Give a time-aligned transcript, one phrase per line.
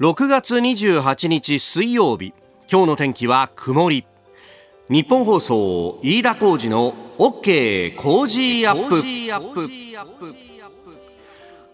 [0.00, 2.32] 6月28日水曜日。
[2.72, 4.06] 今日の天気は曇り。
[4.88, 8.88] 日本放送飯田浩二の OK 工事アッ
[9.52, 10.49] プ。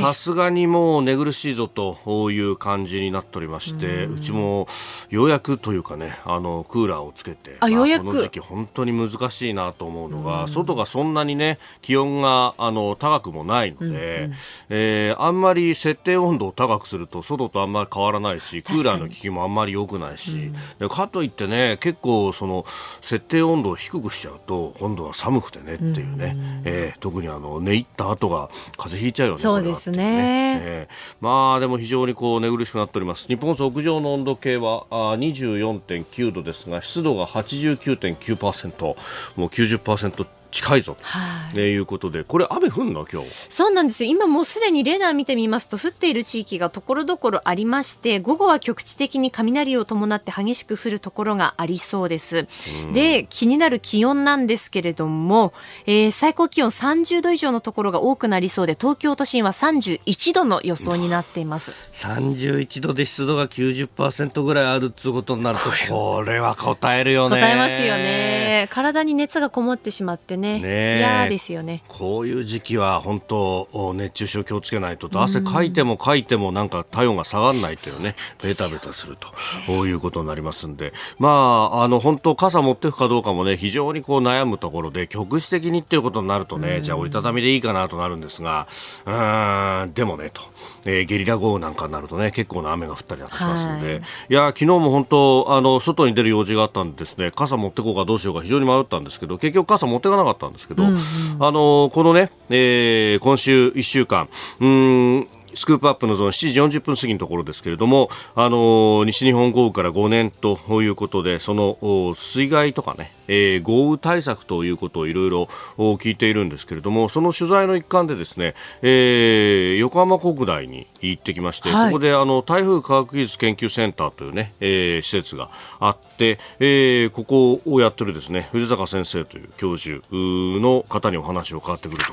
[0.00, 4.68] さすがにもう寝苦しいぞという感じになっておりましてうちも
[5.10, 8.06] ようやくというかねあのクーラーをつけてあ、ようやく。
[8.06, 14.34] この時期本当に難しいなと思うのが外がそんなにね気温があの高くもないので、うんうん、
[14.70, 22.64] えー、あんまり設定温度を高くすると外とあんまり変わらないしクーラーの効きもあんまり良くないし、うん、かといってね結構その
[23.00, 26.40] 設定温度を低くしちゃうと今度は寒くてねっていうね、うん。
[26.40, 29.40] うん、えー、特にあの寝入った後が風邪ひいちゃうよね。
[29.72, 30.60] ですね。
[30.62, 33.26] えー、まあでも非常にこう寝苦しくなっております。
[33.26, 38.96] 日本屋上の温度計はあ24.9度ですが湿度が89.9%も
[39.36, 40.94] う90%近いぞ。
[40.94, 42.22] と、はい、いうことで。
[42.22, 43.06] これ雨降んの？
[43.10, 43.28] 今日。
[43.50, 44.10] そうなんですよ。
[44.10, 52.46] 今もうすでにレーダー見てみますと降っている地域がところどころありまして午後は局地的に雷を伴って激しく降るところがありそうです、
[52.92, 55.52] で気になる気温なんですけれども、
[55.86, 61.72] えー、最高気温30度以上のところが多くなりそうで東京都心は31度の予想になっています。
[61.94, 67.36] 31度で湿度が90%ぐらいあるっつうことになると これは答えるよね。
[67.36, 68.68] 答えますよね。
[68.70, 70.41] 体に熱がこもってしまってね。
[70.42, 70.98] ね。
[70.98, 71.82] 嫌ですよね。
[71.88, 79.28] こういう時期は本当熱中症気をつけないと汗かいてもかいてもなんか体温が下がらないというねベタベタすると
[79.66, 80.92] こういうことになりますんで。
[81.18, 88.66] まああの本当傘持っていくかどうかもね非常にこう悩むところで局地的にっていうことになるとねじゃあ折りたたみでいいかなとなるんですが
[89.06, 90.42] うんでもねと、
[90.86, 97.30] えー、ゲリラ豪雨なんかになるとね結構な雨が降ったりなんかしますので、はい、いや昨日も本当あの外に出る用事があったんでですね。
[97.30, 100.98] 傘持ってこうかどうしようか非常に迷ったんですけど結局傘持っていかなかったんですけど、うんうん、
[101.40, 104.28] あのこのね、えー、今週1週間
[104.60, 115.48] うんスクープアップのゾーン7時40分過ぎのところですけれども、あの西日本豪雨から5年ということで、その水害とかね、えー、豪雨対策ということをいろいろ
[115.78, 125.50] 聞いているんですけれども、その取材の一環でですね、えー、横浜国大に行ってきまして、はい、ここであの台風科学技術研究センターというね、えー、施設が
[125.80, 132.04] あって、えー、ここをやってるですね、藤坂先生という教授の方にお話を伺ってくる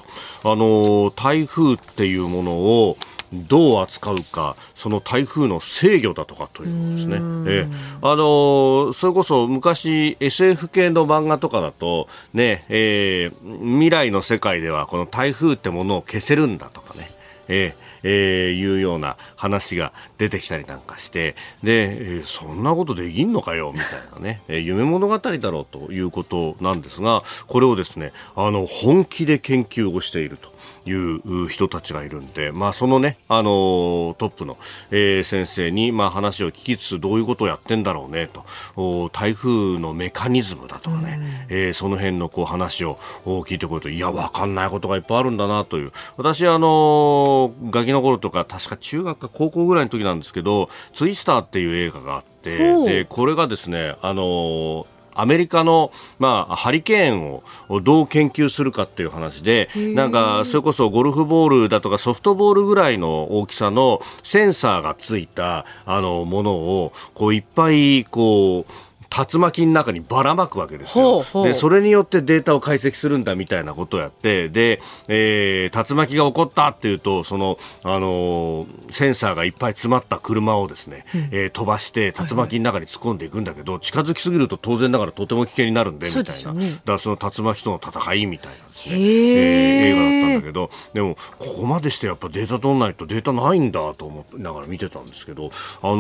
[0.41, 2.97] と、あの台風っていうものを
[3.33, 7.19] どう扱うかその台風の制御だとかというですね。
[7.47, 7.67] え
[8.01, 17.11] あのそれこそ昔 SF 系の漫画とかだとね、えー、未来の世界ではこの台風ってものを消せるんだとかね。
[17.49, 30.53] えーえー、いうような話が出てきたりなんかしてで、えー、そんなことできんのかよみたいなね、えー、夢物語だろうということなんですがこれをですねあの本気で研究をしていると
[30.85, 34.57] いう人たちがいるんで、まあ、そのね、あのトップの、
[34.91, 39.09] えー、先生に、まあ、話を聞きつつどういうことをやってんだろうねと。
[39.11, 41.19] 台風のメカニズムだとかね、
[41.49, 45.91] うん、えー、その辺のこう話を聞いてくるといや分かんないことがいっぱいあるんだなという。
[46.17, 54.87] 私あのガキの頃とか確か中学か高校ぐらいの時なんですけどツイスターっていう映画があってでこれがですねあの
[55.21, 71.23] アメリカの、まあ、ハリケーンをどう研究するかっていう話でなんかそれこそゴルフボールだとかソフトボールぐらいの大きさのセンサーがついたあのものをこういっぱいこう竜巻の中にばらまくわけですよ。
[71.43, 95.95] でそれによってデータを解析するんだみたいなことをやってで、えー、竜巻が起こったっていうとその、あのー、センサーがいっぱい詰まった車をですね、うん、えー、飛ばして竜巻の中に突っ込んでいくんだけど、はいはい、近づきすぎると当然ながらとても危険になるんでみたいな、ね、だからその竜巻との戦いみたいなですね、えー、映画だったんだけどでもここまでしてやっぱデータ取らないとデータないんだと思いながら見てたんですけど、あの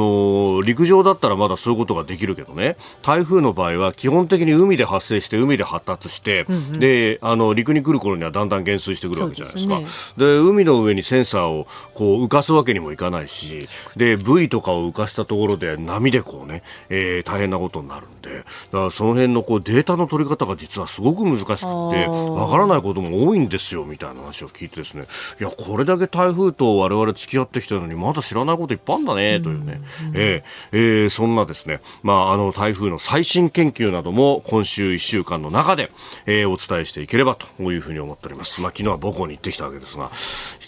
[0.59, 2.77] ー、陸上だったらまだそういうことができるけどね。
[3.01, 10.19] 台風の場合は基本的に海で発生して海で発達して、うんうん、であの陸に来る頃にはだんだん減衰してくるわけじゃないですか。
[10.19, 18.29] で、ね、海の上にセンサーをこう浮かすわけにもいかないしでブイとかを浮かしたところで波でこうね、えー、大変なことになるんで。
[18.29, 18.45] だか
[18.85, 25.05] らその辺のこうデータの取り方が実はすごく難しくてわからないことも多いんですよみたいな話を聞いてですね。
[25.39, 35.91] いやこれだけ台風と我々付き合ってきたのにまだ知らないこといっぱいあるんだねというね、うんうん、えー、えー、そんなですね、まあ、あの台風の最新研究なども今週1週間の中で、
[36.25, 38.61] えー、お伝えしていければというふうに思っております。
[38.61, 40.11] まあ、昨日は母校に行ってきたわけですが、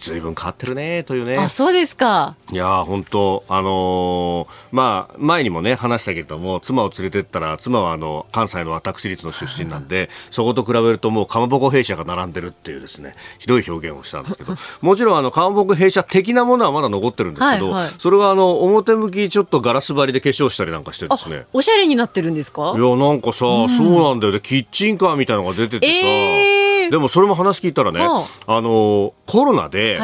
[0.02, 1.38] 随分変わってるねというね。
[1.38, 2.36] あそうですか。
[2.52, 14.56] いや本当あのー、まあ前にもね話したけども妻を連れてったら妻はあの関西の私立の出身なんでそこと比べるともうかまぼこ弊社が並んでるっていうですねひどい表現をしたんですけど。
[14.82, 21.46] もちろんあのかまぼこ弊社的なものはまだ残ってるんですけど、はいはい、それがあの表向きちょっとガラス張りで化粧したりなんかしてですね。
[21.54, 22.74] おしゃれになってるんですか？
[22.76, 29.98] いやなんかさ、うん、そうなんだよでキッチンカーみたいなのが出ててさ、えーでもそれも話聞いたらね、あのコロナで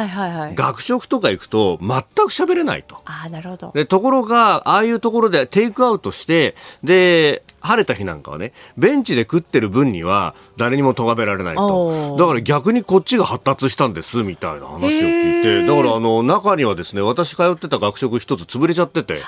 [0.54, 3.02] 学食とか行くと全く喋れないと。
[3.04, 3.72] あなるほど。
[3.74, 12.16] でところがああいうところでテイクアウトしてで晴れた日なんかはねベンチで食ってる分には誰にも咎められないと。
[12.18, 15.66] だから逆にこっちが発達したんですみたいな話を聞いて。
[15.66, 19.20] だからあの中にはですね私通ってた学食一つ潰れちゃってて。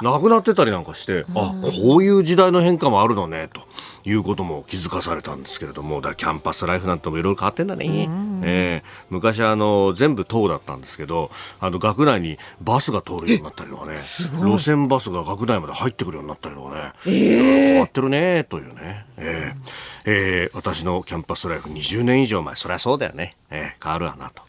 [0.00, 3.60] なくなってたりなんかして、あこういう時代の変化もあるのねと。
[4.04, 8.08] いうことも気づかされたんですけれどもだキャンパスライフなんてもいろいろ変わってんだね、
[8.42, 13.96] えー、昔あの全部塔だったんですけどあの学内にバスが通るようになったりとかね。
[13.96, 19.70] 路線バスが学内まで入ってくるようになったりとかね、えー、変わってるねというね、えー
[20.04, 22.56] えー、私のキャンパスライフ20年以上前。
[22.56, 24.42] そりゃそうだよね、えー、変わるわなと。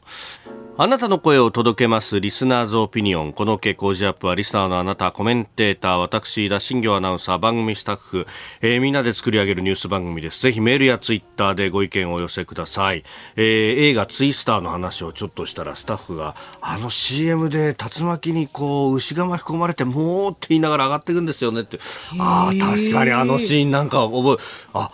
[0.76, 3.34] あなたの声を届けますリスナーズオピニオン。
[3.34, 8.26] この傾向ジアップはリスナーのあなた、コメンテーター、私、田新行アナウンサー、番組スタッフ、
[8.62, 10.42] えー、みんなで作り上げるニュース番組です。
[10.42, 13.04] ぜひメールやツイッターでご意見をお寄せください。
[13.36, 21.78] えー、映画ツイスターの話をちょっとしたらスタッフが、あの CM で竜巻にこう、牛が巻き込まれて、もうって言いながら上がっていくんですよねって。
[22.20, 24.92] ああ、確かにあのシーンなんか覚え、あ、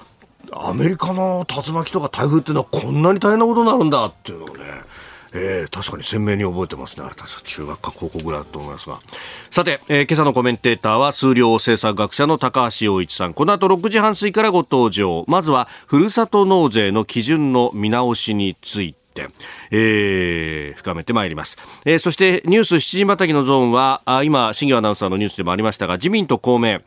[0.53, 4.63] アメリカの竜巻とか台風っていうのはこんなに大変なことになるんだっていうのをね、
[5.33, 7.05] えー、確かに鮮明に覚えてますね。
[7.05, 8.99] あれ確か中学か高校ぐらいだと思いますが。
[9.51, 13.33] さて、えー、今朝のコメンテーターは数量政策学者の高橋洋一さん。
[13.33, 15.25] この後6時半過ぎからご登場。
[15.27, 18.99] まずは、ふるさと納税の基準の見直しについて。
[19.71, 26.79] えー、深めてまいります、えー、そしてニュース7時またぎのゾーンはあ今新業アナウンサーのニュースでもありましたが自民と公明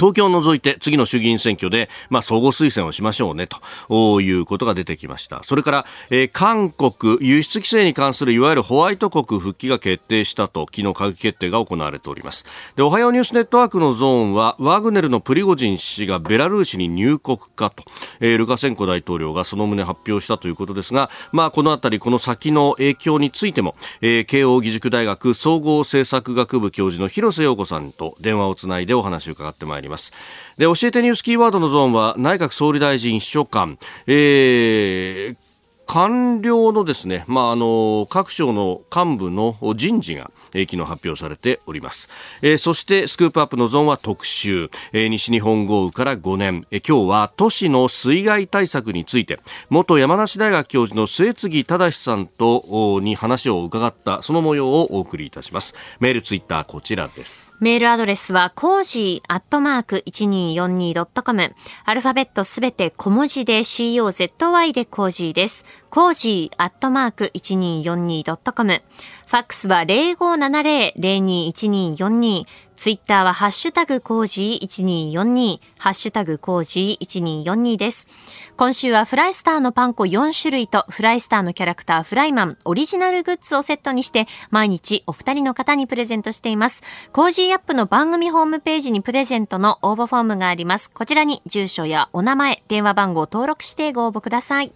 [0.00, 5.42] 東京を除いて次の衆議院選挙で、まあ、相互推薦をしましょうねということが出てきました。
[5.42, 12.46] それから、えー、韓国輸出規制に関するいわゆるホワイト国復帰が決定したと昨日閣議決定が行われております。
[12.76, 17.84] で、おはようニュースネットワークのゾーンはワグネルのプリゴジン氏がベラルーシに入国かと、
[18.20, 29.89] えー、ルカセンコ大統領がその旨発表したということですが、まあ、このあたりこの先の影響についても、えー、慶應義塾大学総合政策学部教授の広瀬陽子さんと電話をつないでお話を伺ってまいります。
[29.90, 30.12] ます。
[30.56, 35.50] で教えてニュースキーワードのゾーンは内閣総理大臣秘書官、えー
[35.92, 42.08] 官僚のですね、まあ、あの各省の幹部の人事が、えー、昨日発表されております、
[42.42, 49.40] えー、そしてスクープアップのゾーンは特集、えー、西日本豪雨から5年、えー、今日は都市の水害対策について。
[49.68, 54.22] 元山梨大学教授の末次忠司さんに話を伺った。
[54.22, 55.74] その模様をお送りいたします。
[55.98, 57.49] メールツイッターこちらです。
[57.60, 61.54] メールアドレスは、コージーアットマーク 1242.com。
[61.84, 65.66] アルファベットすべて小文字で COZY でコージーです。
[65.90, 68.82] コージーアットマーク 1242.com。
[69.26, 72.46] ファックスは0570-021242。
[72.80, 75.60] ツイッターはハッシュタグコージー1242。
[75.76, 78.08] ハッシュタグコージー1242です。
[78.56, 86.82] 今週はフライスターのパン粉4種類とフライスターのキャラクターフライマンオリジナルグッズをセットにして毎日お二人の方にプレゼントしています。
[87.12, 90.90] コージーアップの番組ホームページにプレゼントの応募フォームがあります。
[90.90, 94.72] こちらに住所やお名前、電話番号を登録してご応募ください。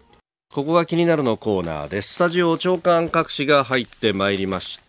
[0.53, 2.17] ここが気になるのコーナーです。
[2.17, 4.84] スタジオ長官各紙が入ってまいりました。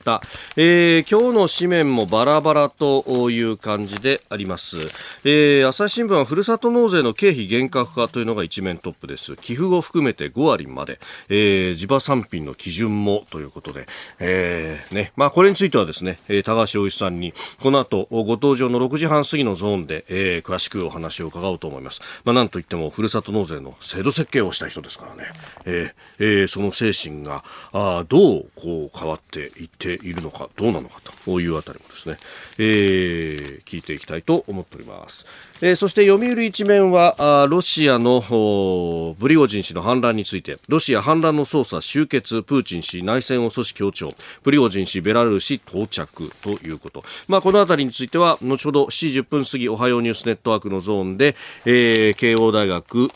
[0.55, 4.77] えー、今日の紙面もバラバラという感じであります。
[5.23, 9.35] えー、朝日新聞はふるさと納税の経費厳格化というのが一面トップです。
[9.37, 13.87] 寄付後含めて5割まで、えー、地場産品の基準もということで、
[14.19, 22.01] えー、ね、まあこれについてはですね、高橋洋一さんにこの後ご登場の6時半過ぎのゾーンで、えー、詳しくお話を伺おうと思います。
[22.23, 25.31] まあなんといってもふるさと納税の制度設計をした人ですからね。
[25.65, 27.43] えーえー、その精神が
[27.73, 32.17] あどうこう変わっていっているのかどうなのかというあたりもですね、
[32.57, 35.25] えー、聞いていきたいと思っております。
[35.61, 44.11] えー、そして読売一面はあロシアのブリゴジン氏の反乱についてロシア反乱の捜査終結プーチン氏内戦を阻止強調
[44.43, 51.35] プリゴジン氏ベラルーシ到着ということ、まあ、このあたりについては後ほど7時10分過ぎおはようニュースネットワークのゾーンで、
[51.65, 53.09] えー、慶応大学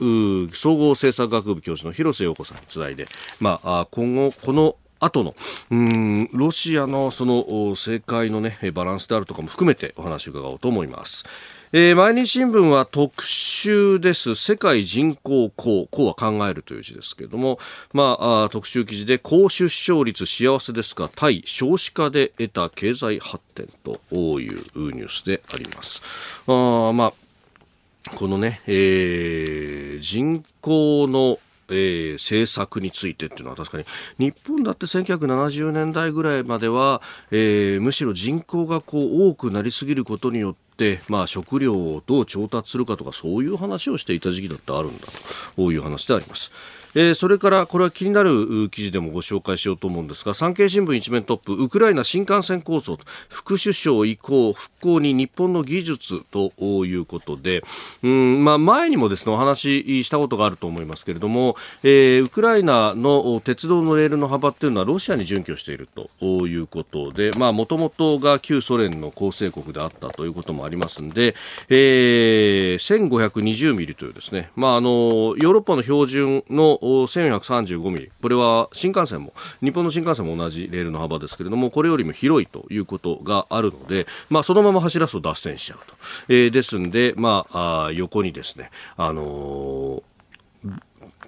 [0.54, 3.08] 総合政策学部教授の広瀬陽子さんにつないで、
[3.42, 5.36] まあ、今後この後の
[5.72, 11.26] うんロシアのその政界の、ね、バランスであるとかも含めてお話を伺おうと思います。
[11.72, 14.34] えー、毎日新聞は特集です。
[14.34, 15.88] 世界人口高。
[15.92, 17.60] 高は考えるという字ですけれども、
[17.94, 24.00] まあ、あ特集記事で高出生率幸せですが、対少子化で得た経済発展と
[24.40, 26.02] いうニュースであります。
[26.48, 31.38] あまあ、このね、えー、人口の
[31.70, 33.86] えー、政策についてっていうのは確かに
[34.18, 45.08] 日本だって1970年代ぐらいまでは、えー、むしろ人口がこう多くなりすぎることによって、まあ、食料をどう調達するかとかそういう話をしていた時期だってあるんだ
[45.56, 46.52] という話であります。
[46.96, 52.98] えー、それからこれは気になる記事でもご紹介しようと思うんですが産経新聞一面トップウクライナ新幹線構想
[53.30, 56.52] 副首相移行復興に日本の技術と
[56.86, 57.64] いうことで
[58.04, 65.88] うん、まあ、前にもですねお話ししたことがあると思いますけれども、えー、ウクライナの鉄道のレールの幅っていうのはロシアに準拠している
[66.20, 71.36] ということでもともとが旧ソ連の構成国であったということもありますので、
[71.70, 78.12] えー、1520ミリというですね、まあ、あのヨーロッパの標準の1435ミリ。
[78.22, 85.94] これは新幹線も日本の新幹線も同じレールの幅ですけれどもこれよりも広いということがあるので、まあ、そのまま走らすと脱線しちゃうと、
[86.30, 90.09] えー、ですんで、まあ、あ横にですね、あのー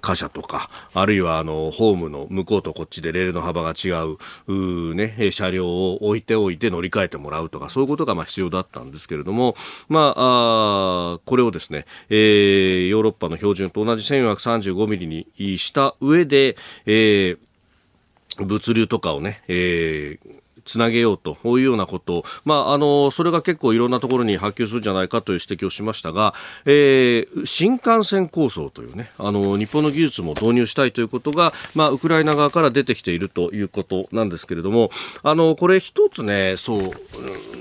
[0.02, 4.18] 貨車とか、あるいはあの、ホームの向こうとこっちでレールの幅が違う、
[4.52, 9.54] うね、車両を置いておいて乗り換えてもらうとか、そういうことがまあ必要だったんですけれども、
[9.88, 15.06] まあ、あこれをですね、えー、ヨーロッパの標準と同じ1435ミリ
[15.38, 17.52] にした上で、えー
[18.38, 34.90] 物流とかをね、えー、つなげようというようなこと、まあ、あのそれが結構いろんなところに波及するんじゃないかという指摘をしましたが、えー、新幹線構想というねあの日本の技術も導入したいということが、まあ、ウクライナ側から出てきているということなんですけれども
[35.22, 36.90] あのこれ一つねそう、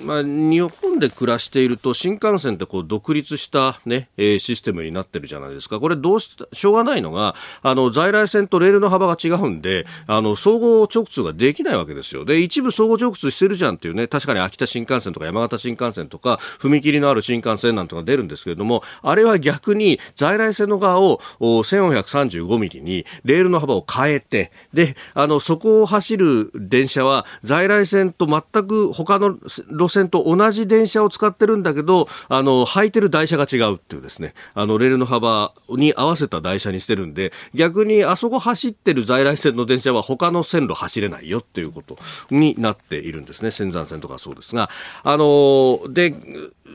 [0.05, 5.79] まあ、日本で暮らしていると新幹線ってこう独立したね、えー、システムになってるじゃないですか。
[5.79, 12.25] これどうししょうがないのがあの在来線とレールの幅が違うんであの総合直通ができないわけですよ。
[12.25, 41.97] で一部総合合直通してるじゃんっていうね、確かに秋田新幹線とか山形新幹線とか、踏切のある新幹線なんとか出るんですけれども、あれは逆に在来線の側を1435ミリにレールの幅を変えて、で、あの、そこを走る電車は在来線と全く他の路線と同じ電車を使ってるんだけど、あの、履いてる台車が違うっていうですね、あの、レールの幅に合わせた台車にしてるんで、逆にあそこ走ってる在来線の電車は他の線路走れないよっていうこと
[42.29, 43.51] になってているんですね。
[43.51, 44.69] 仙山線とかそうですが。
[45.03, 46.15] あの、で、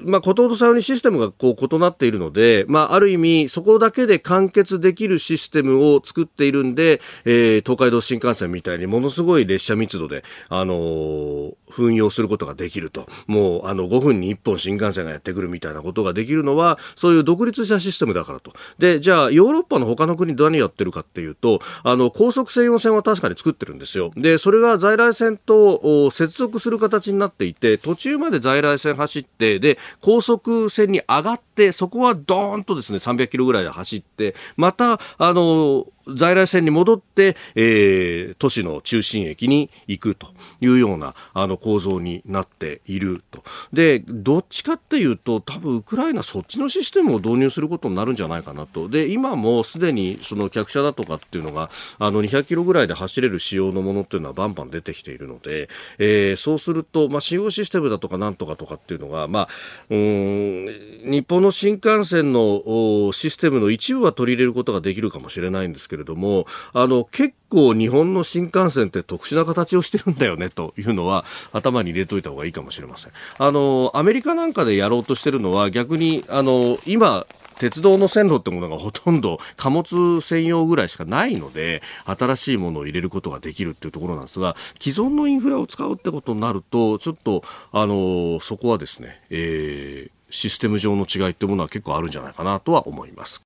[0.05, 13.09] まあ、こととさようにシステムがこう異なっているので、まあ、ある意味、そこだけで完結できるシステムを作っているんで、えー、東海道新幹線みたいにものすごい列車密度で、あのー、運用することができると。
[13.27, 18.53] もう、あの、5分に1本新幹線がやってくるみたいなことができるのは、そういう独立したシステムだからと。
[18.79, 24.11] で、じゃあ、ヨーロッパの他の国何やってるかっていうと、あの、高速専用線は確かに作ってるんですよ。
[24.17, 40.29] で、それが在来線と接続する形になっていて、途中まで在来線走って、で、高速線に上がって、そこはドーンとですね、300キロぐらいで走って、また、あの、在来線に戻って、えー、都市の中心駅に行くと
[40.61, 43.43] いうようなあの構造になっていると。
[43.73, 48.89] で、どっちかっていうと、多分ウクライナそっちのシステムを導入することになるんじゃないかなと。
[48.89, 59.49] で、今もすでにその客車だとかっていうのが、あの200キロぐらいで走れる仕様のものっていうのはバンバン出てきているので、えー、そうすると、まあ、使用システムだとかなんとかとかっていうのが、まあ、
[59.91, 60.67] うん、
[61.05, 73.13] 日本の新幹線のシステムの一部は取り入れることができるかもしれないんですけどけれども、あの、結構日本の新幹線って特殊な形をしてるんだよねというのは頭に入れといた方がいいかもしれません。
[73.39, 77.27] あの、アメリカなんかでやろうとしてるのは逆に、あの、今、
[77.59, 93.46] 鉄道の線路ってものがほとんど貨物専用ぐらいしかないので、新しいものを入れることができるっていうところなんですが、既存のインフラを使うってことになると、ちょっと、あの、そこはですね、えー、システム上の違いってものは結構あるんじゃないかなとは思います。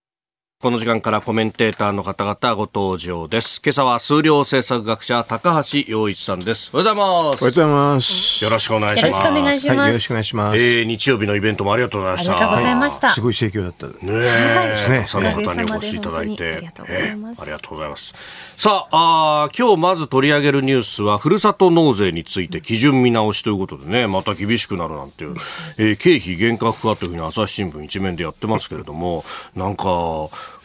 [0.61, 3.63] この時間からコメンテーターの方々ご登場です。
[3.65, 6.69] 今朝は数量政策学者高橋洋一さんです。
[6.75, 7.15] おはようございます。
[7.15, 8.45] おはようございます。
[8.45, 9.07] よろしくお願いします。
[9.07, 9.79] よろしくお願いします。
[9.79, 10.59] はい、よろしくお願いします。
[10.59, 12.33] えー、日曜日のイベントもありがとうございました。
[12.33, 13.07] ありがとうございました。
[13.07, 13.87] はい、すごい盛況だった。
[13.87, 17.41] ねえ、ね、たくさんの方にお越しいただいて、ありがとうございます。
[17.41, 18.15] ありがとうございます。
[18.59, 25.37] さあ、あ今日まず取り上げるニュースは、ふるさと納税について基準見直しということでね、また厳しくなるなんていう、
[25.79, 29.25] えー、経費厳格化というふうに朝日新聞一面でやってますけれども、
[29.57, 30.29] なんか、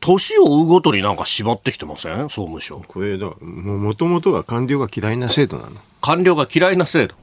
[0.00, 2.16] 年を追うごとになんか縛ってきてません？
[2.24, 2.82] 総務省。
[2.86, 5.76] これだ、もともとが官僚が嫌いな制度なの。
[6.00, 7.14] 官僚が嫌いな制度。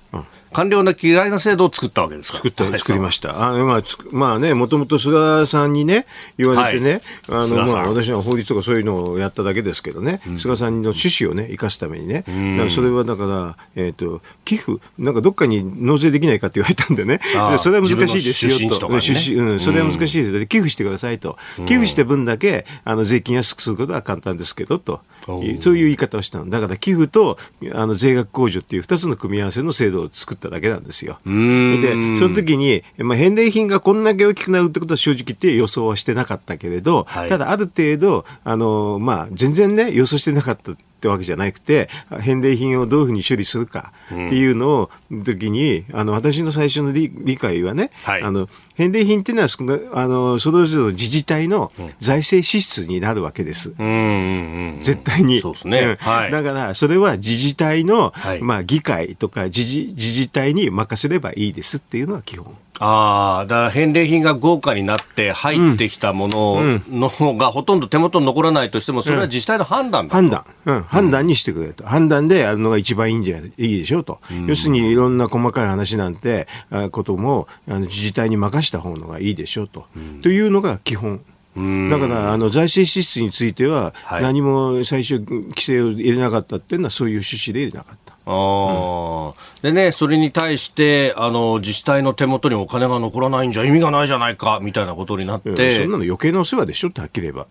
[0.55, 3.49] 官僚の嫌いな制度を作ったわけですか作った作りました。
[3.49, 6.05] あまあ、まあね、もともと菅さんにね、
[6.37, 17.19] 言われてね、はい、あの、まあ、私は法律とかそういうのをやっただけですけどね、うん、菅さんの趣旨をね、生かすためにね、うん、だからそれはだから、えっ、ー、と、寄付、なんかどっかに納税できないかって言われたんでね、
[17.59, 25.01] それは難しいですよと、ね、うん、それは難しいですよ、寄付してくださいと、寄付して分だけ、あの、税金安くすることは簡単ですけど、と。
[25.25, 26.49] そういう言い方をしたの。
[26.49, 27.37] だから寄付と
[27.73, 31.19] あの税額控除っていう2つの組み合わせの制度を作っただけなんですよ。
[31.25, 41.89] で、その時に、まあ、返礼品がこんだけ大きくなるってことは正直言って予想はしてなかったけれど、はい、ただある程度、あの、まあ、全然ね、予想してなかったってわけじゃなくて、
[42.19, 53.73] 返礼品をどういうふうに処理するかっていうのを、時に、あの、私の最初の理理解はね、はい、あの、返礼品っていうのは、あの、それぞれの自治体の財政支出になるわけです。
[53.77, 55.41] うん、絶対に。
[55.41, 55.97] そうですね。
[55.99, 62.55] はい、だから、それは自治体の、はい、まあ、議会とか自治自治体に任せればいいですっていうのが基本。
[62.79, 76.47] ああ、だから返礼品が豪華になって入ってきたものの方がほとんど手元に残らないとしても、それは自治体の判断だ、うん、判断、うん、判断にしてくれと、判断でやるのが一番いいんじゃいいでしょうと、要するにいろんな細かい話なんて
[76.91, 79.85] こともあの自治体に任した方のがいいでしょうと、
[80.21, 81.21] というのが基本。
[81.55, 88.15] だからあの財政支出については、何も最初、規制を入れなかったっていうのは、そういう趣旨で入れなかった。
[88.27, 97.45] あでね、それに対してあの自治体の手元にお金が残らないんじゃ意味がないじゃないかみたいなことになって、そんなの余計なお世話でしょってはっきり言えば。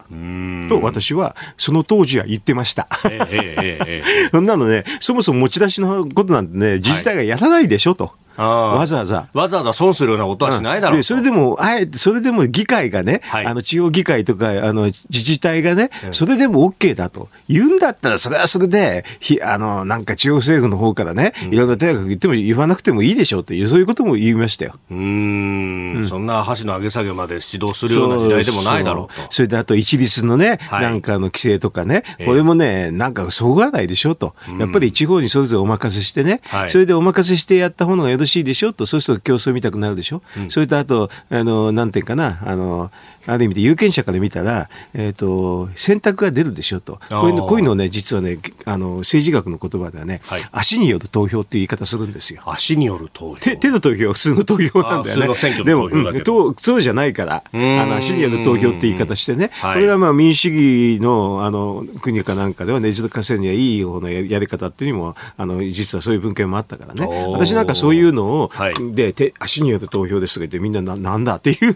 [0.69, 2.89] と私はその当時は言ってました。
[3.09, 4.03] ええええ、
[4.35, 8.05] そんなのね、そもそも持ち出しのことなんてね、自治体がやらないでしょと。
[8.05, 9.29] はいわざわざ。
[9.33, 17.29] わざわざ損するようなことはしないだろう、うん、それでも、あえて、それでも議会がね、はい、あの、地方議会とか、あの、自治体がね、それでも OK だと。
[17.49, 24.75] 言うんだったら、それはそれで、ひあの、なんか地方政府の方からね、いろんな手が言っても言わなくてもいいでしょうっていう、そういうことも言いましたよ。
[24.91, 29.33] うん、ん、そんな箸の上げ下げまで指導するような時代でもないだろうと。
[29.33, 34.35] それであと、一律のね、はい、なんかの規制とかね、これもね、なんかそぐわないでしょと。
[34.59, 38.73] やっぱり地方にそれぞれお任せしてね、それでお任せしてやった方がよろしいでしょ？
[38.73, 38.87] と。
[38.87, 42.91] そうすると競争見たくなるでしょ、うん、それとあと、あの、なんていうかな、あの、
[43.27, 47.01] ある意味で有権者から見たら、えっ、ー、と、選択が出るでしょと。
[47.09, 52.43] こういうのこういうのね、実はね、あの、政治学の言葉ではね、はい、足による投票っていう言い方するんですよ。
[52.45, 53.37] 足による投票。
[53.37, 55.65] 手手の投票は普通の投票なんだよね。
[55.65, 60.51] でも、うん、そうじゃないから、あの、足による投票って言い方してね、これがまあ民主主
[60.97, 67.07] 義の、あの、国かなんかではねじるかせるにはいい方のやり方っていうにも、あの、実はそういう文献もあったからね。
[67.33, 71.75] 私なんかそういうのを、はい、で、手、足による投票ですとか言ってみんなななんだっていう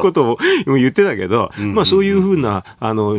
[0.00, 3.14] ことを言ってたけど、まあそういうふうな、あの、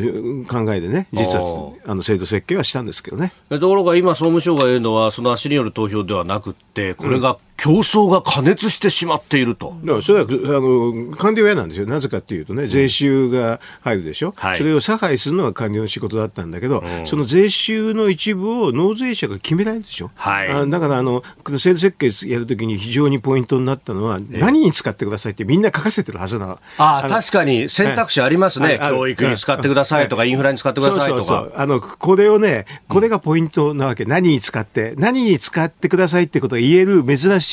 [0.48, 3.34] 考えでね、実は、あの、制度設計はしたんですけどね。
[3.50, 9.76] ところが今、総務省が言うのは、その足による投票ではなくて、これが競争が過熱してしまっていると。
[9.84, 10.28] だからそれはあ
[10.62, 21.24] の官僚嫌なんですよ、なぜかっていうとね、税収が入るでしょ、はい、それを差配するのが官僚の仕事だったんだけど、うん、その税収の一部を納税者が決められるでしょ、はい、あだからあの、
[21.58, 31.22] 制度設計やるときに非常にポイントになったのは、何に使ってくださいってみんな書かせてるはずなああ確かに選択肢ありますね、教育に使ってくださいとか、インフラに使ってくださいとか。
[31.22, 31.60] そうそうそう。
[31.60, 37.47] あのこれをね、これがポイントなわけ、何に使って、何に使ってくださいってことが言える珍しい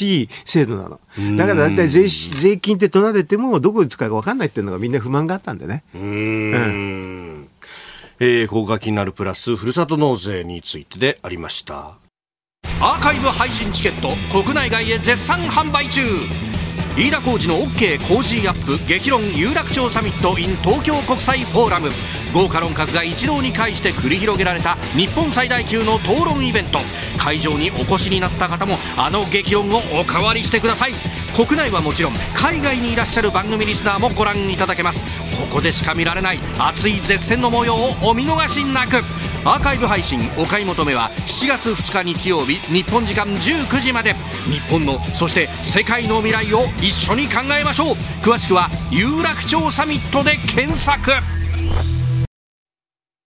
[0.44, 1.00] 制度なの。
[1.36, 5.84] だから大体税税金って取られても、どこで使うか分かんないっていうのがみんな不満があったんでね。
[5.94, 7.48] うん。
[8.20, 11.98] えー、ここが気になるプラス、ふるさと納税についてでありました。
[12.80, 16.00] アーカイブ配信チケット、国内外へ絶賛販売中
[16.96, 21.90] 飯田浩司の OK コージーアップ激論有楽町サミット in 東京国際フォーラム
[22.34, 26.80] 豪華論客が一堂に会して繰り広げられた日本最大級の討論イベント。
[27.16, 30.94] 会場にお越しになった方もあの激論をおかわりしてください。
[31.34, 35.06] 国内はもちろん海外にいらっしゃる番組リスナーもご覧いただけます。
[35.38, 38.96] ここでしか見られない熱い絶戦の模様をお見逃しなく。
[39.46, 44.14] アーカイブ配信お買い求めは7月2日日曜日日本時間19時まで。
[44.50, 47.94] 日本のそして世界の未来を一緒に考えましょう。
[48.22, 51.12] 詳しくは有楽町サミットで検索。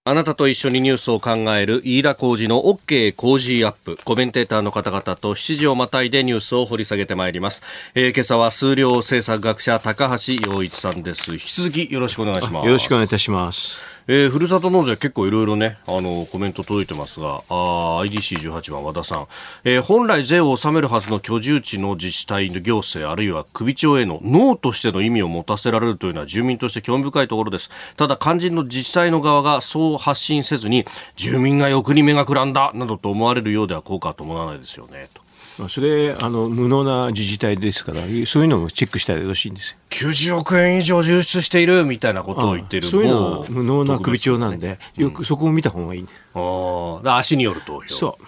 [0.08, 3.98] あなたと一緒にニュースを考える飯田浩二の OK 工事アップ。
[4.06, 7.62] コメンテーターの方々と7時をまたいでニュースを掘り下げてまいります。
[7.94, 11.32] えー、今朝は数量政策学者高橋洋一さんです。
[11.32, 12.66] 引き続きよろしくお願いします。
[12.66, 13.97] よろしくお願いいたします。
[14.10, 19.26] えー、ふるさと納税結構いろいろね、あの、コメント届いてますが、IDC18 番和田さん、
[19.64, 27.68] えー、本来税を納めるはずの居住地の自治体の行政あるいは首長へのノーとしての意味を持たせられるというのは住民として興味深いところです。
[27.98, 35.27] ただ肝心の自治体の側がそう発信せずに、住民が欲に目がくらんだなどと思われるようでは効果は伴わないですよね、と。
[35.68, 39.78] それあの無能な自治体ですからそういうのもチェックしたらよろしいんですよ。
[39.90, 47.88] 90億円以上流出しているみたいなことを言ってるそういうのは無能な首長なんで、よくそこを見た方がいい、ああ足による投票。
[47.88, 48.24] そう。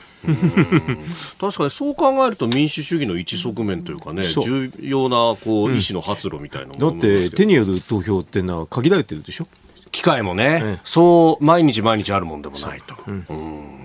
[1.38, 9.46] 確かにそう考えると民主主義の一側面というかね、重要なこう意思の発露みたいなもの、だって手による投票っていうのは限られてるでしょ？
[9.92, 12.94] 機会もね、ええ、そう毎日毎日あるもんでもないと。
[13.06, 13.79] うん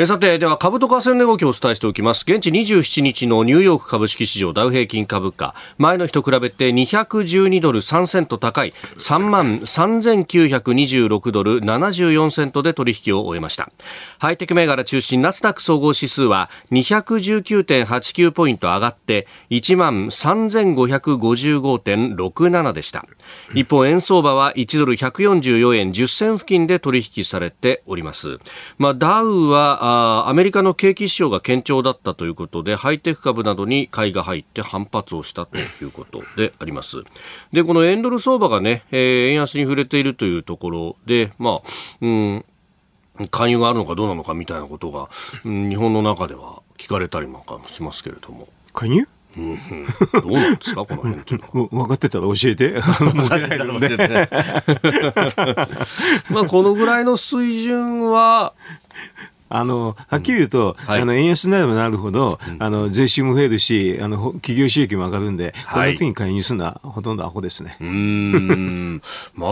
[0.00, 2.22] えさて、では株と為替の動きをお伝えしておきます。
[2.22, 13.72] 現地27日のニューヨーク株式市場ダウ平均株価、前の日と比べて212ドル3セント高い3万3926ドル74セントで取引を終えました。
[14.20, 23.04] ハイテク銘柄中心ナスダック総合指数は219.89ポイント上がって1万3555.67でした。
[23.52, 28.38] 一方、円相場は1ドル144円10銭付近で取引されております。
[28.78, 37.04] まあ、ダウはあアメリカの景気指標が堅調だったということでハイテク株などに買いが入って反発をしたということであります。
[37.52, 41.68] で、この円ドル相場がね、えー、円安に触れているというところで、まあ、
[42.00, 42.44] うん、
[43.30, 45.08] 勧誘があるのかどうなのかみたいなことが、
[45.44, 48.48] うん、日本の中では聞かれたりなんかもしますけれども。
[48.72, 49.08] 勧誘？
[49.36, 49.56] うん、
[50.22, 51.68] どうなんですか、この辺っていうのは。
[51.70, 52.80] 分かってたら教えて。
[52.80, 54.28] 分かってたら教えて。
[56.34, 58.54] まあ、このぐらいの水準は、
[59.48, 67.76] あの、はっきり言うと、うんはい、あの、円安になればなるほど、うん、あの、税収も増えるし、あの、企業収益も上がるんで、この時に介入するのはほとんどアホですね。
[67.80, 69.02] うん。
[69.34, 69.46] ま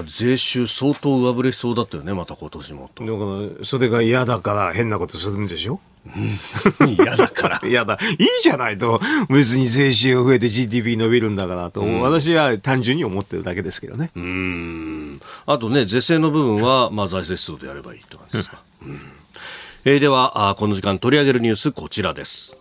[0.00, 3.04] あ、税収相当上振れしそうだったよね、また今年もと。
[3.04, 5.80] だから、それが嫌だから変なことするんでしょ？
[6.98, 7.60] 嫌だから。
[7.66, 7.98] 嫌だ。
[8.18, 9.00] いいじゃないと。
[9.28, 14.10] 別に税収が増えて GDP 伸びるんだからと、うん、私は単純に思ってるだけですけどね。
[14.16, 15.20] うん。
[15.46, 18.62] あとね、税制の部分は、まあ財政出動でやればいいって感じですか。
[18.84, 19.00] うん
[19.84, 22.56] えー、ではこの時間取り上げるニュースこちらです。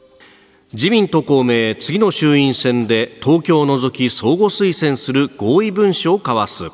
[0.74, 6.72] 自民と公明次の衆院選で東京を除き相互推薦する合意文書を交わす。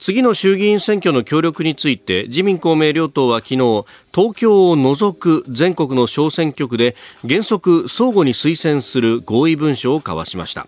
[0.00, 6.96] 次の衆議院選挙の協力について自民公明両党は昨日東京を除く全国の小選挙区で
[7.28, 10.66] 原則相互に推薦する合意文書を交わしました。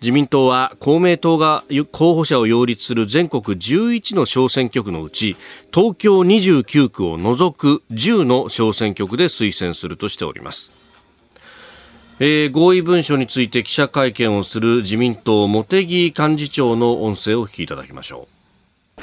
[0.00, 5.36] 自民党は公明党が候補者を擁立する全国11の小選挙区のうち
[5.72, 10.70] 東京29区を除く10の小選挙区で推薦するとしております、
[12.20, 18.36] えー、合意文書について記者会見をする自民党茂木幹事長の音声をお聞きいただきましょう。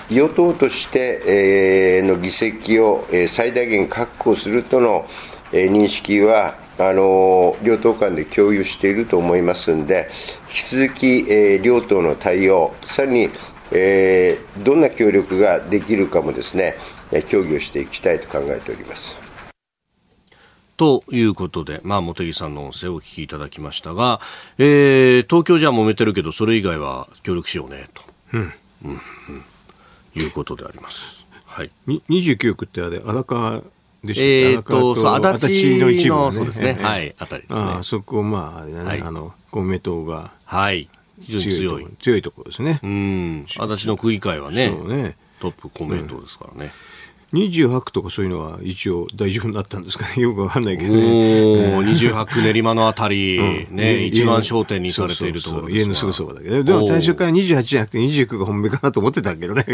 [0.09, 5.05] 与党として、えー、の議席を、えー、最大限確保するとの、
[5.51, 10.09] えー、認識はあの両党間で共有していると思いますので、
[10.49, 13.29] 引き続き、えー、両党の対応、さらに、
[13.71, 16.75] えー、どんな協力ができるかもですね、
[17.27, 19.15] 協議をしていきたいと考えております。
[20.75, 24.19] ということで、まあ、茂木さんの音声をお聞きいただきましたが、
[24.57, 28.01] えー、東京じゃ揉めてるけど、それ以外は協力しようね、と。
[28.33, 28.53] うん。
[28.85, 28.99] うん、うん。
[30.15, 31.25] いうことであります。
[31.45, 31.71] はい。
[31.87, 33.63] 29区ってあれ、荒川で
[34.17, 36.73] えっと、そう、足立の一部、ね、そうですね。
[36.73, 37.59] はい、あたりですね。
[37.59, 40.33] あそこ、まあ、ね、はい、あの、公明党が。
[40.45, 40.89] はい。
[41.21, 41.87] 非常に強い。
[42.01, 42.79] 強いところですね。
[42.83, 43.45] うん。
[43.47, 46.71] 足立の区議会はね、ねトップ公明党ですからね。
[47.33, 51.01] 28区とかそういうのは一応大丈夫になったんですかね、 よくわかんないけどね。
[51.01, 59.65] 28区練馬のあたり、ね、一番焦点にされているところ家のすぐそばだけど、でも最初から28じゃなくて29が本命かなと思ってたけどね、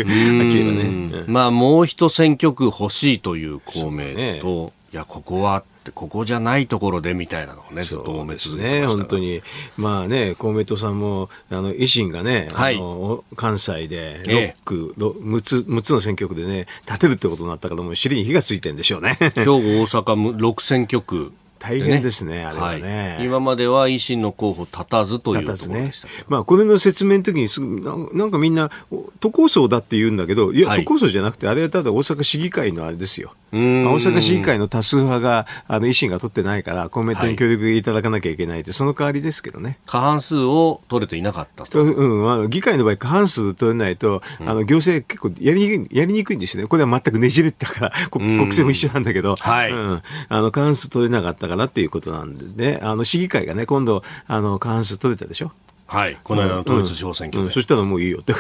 [1.10, 1.24] ね。
[1.28, 9.42] まあもう一選挙区欲しいという公明と、いや、ここはってここじゃないところでみたいなのをね、ずっと揉め続けね、本当に。
[9.78, 19.18] まあね、公明党さんも、あの、維新がね、はい、あの、関西で6区、ええ、6, つ、6つの選挙区でね、立てるってことになったから、もう尻に火がついてるんでしょうね。
[19.36, 21.34] 兵庫、大阪6選挙区。
[21.60, 26.14] 大変ですね、ねあれはね、はい、今までは維新の候補立たずというところでしたね。
[26.30, 27.82] まあ、これの説明の時にすぐ
[28.14, 28.72] なんかみんな、
[29.20, 33.34] 都構想だって言うんだけど、いや、はい、都構想じゃなくて、あれはただ大阪市議会のあれですよ。
[33.52, 39.80] 大阪市議会の多数派があの維新が取ってないから、公明党に協力いただかなきゃいけないって、その代わりですけどね。
[39.86, 41.84] 過半数を取れていなかったと。
[41.84, 42.24] うん。
[42.24, 46.68] まあ、議会の場合、過半数取れないと、あの行政結構やりにくいやりにくいんですよね。
[46.68, 49.72] これは全くねじれてたから、国政も一緒なんだけど、はい。
[49.72, 55.52] うん、あの過半数取れなかったからっていうことなんでね、あの市議会がね、今度、あの過半数取れたでしょ。
[55.90, 56.18] はい。
[56.24, 57.48] この間の統一地方選挙で。
[57.48, 58.34] うんそしたらもういいよって。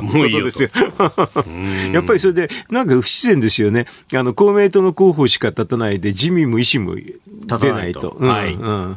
[0.00, 0.70] もういいよですよ。
[1.92, 3.86] やっぱりそれで、なんか不自然ですよね。
[4.14, 7.12] あの、公明党の候補しか立たないで、自民も維新も出ない
[7.48, 7.50] と。
[7.50, 8.28] 立たないとうん
[8.60, 8.96] うん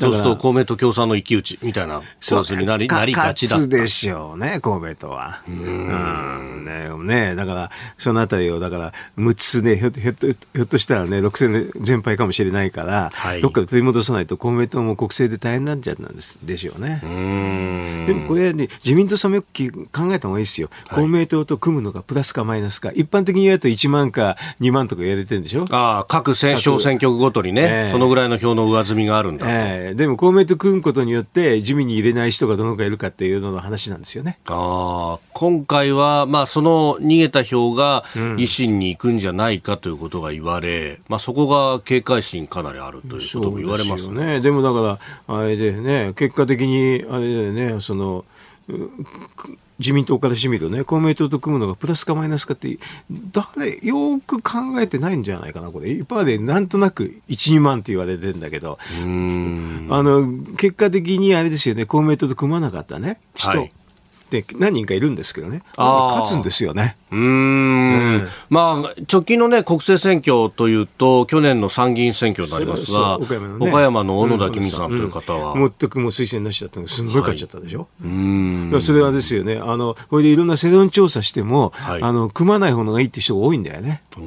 [0.00, 5.42] そうすると公明党共産の一騎打ちみたいな構図になりなりがちだでしょうね、公明党は。
[5.48, 6.64] うん。
[6.64, 17.00] ねねだから、そのあたりを、だから、6つね、ひょひょっとひょっとしたらね、6戦で全敗かもしれないから、はいどっかで取り戻さないと、公明党も国政で大変なんじゃなんですでしょうね。
[17.02, 20.68] うんでもこれね、自民党さんもよくき考えた方がいいですよ。
[20.92, 22.90] 公明党と組むのがプラスかマイナスか。
[22.94, 25.66] 一般的に言うと1万か2万とか言われてるんでしょ？
[25.70, 29.46] ああ、各選小選挙区ごとにね、ええそのぐらいの票の上積みがあるんだ。
[29.48, 34.38] ええでも公明党組むことによって自民に入れない人がどのくらいいるかっていうのの話なんですよね。
[34.46, 44.40] ああ、今回は、まあ、その逃げた票が維新に行くんじゃないかということが言われ、まあ、そこが警戒心かなりあるということも言われますそうですよね。
[44.40, 44.98] でもだか
[45.28, 48.24] ら、あれでね、結果的に、あれだよね、その、
[49.80, 52.78] 自民党からしてみるとね、公明党と組むのがプラスかマイナスかって、
[53.32, 55.90] 誰、よーく考えてないんじゃないかな、これ。
[55.90, 59.88] 一般でなんとなく1、2万って言われてんだけど、うん。
[59.90, 63.48] あの、結果的にあれですよね、公明党と組まなかったね、人。
[63.48, 63.72] はい
[64.30, 66.96] で何人かいるんですけどね、勝つんですよね。
[67.10, 68.28] うーん。
[68.48, 75.72] まあ、直近のね、国政選挙というと、去年の参議院選挙になりますが、岡山のの小野田公美さんという方は、うん。
[75.78, 78.70] 全くもう推薦なしだったのがすんごい勝っちゃったでしょ、うーん。
[78.70, 82.02] だからそれはですよね、あの、これでいろんな世論調査しても、はい。
[82.02, 84.02] あの、組まない方がいいって人が多いんだよね。
[84.16, 84.20] あ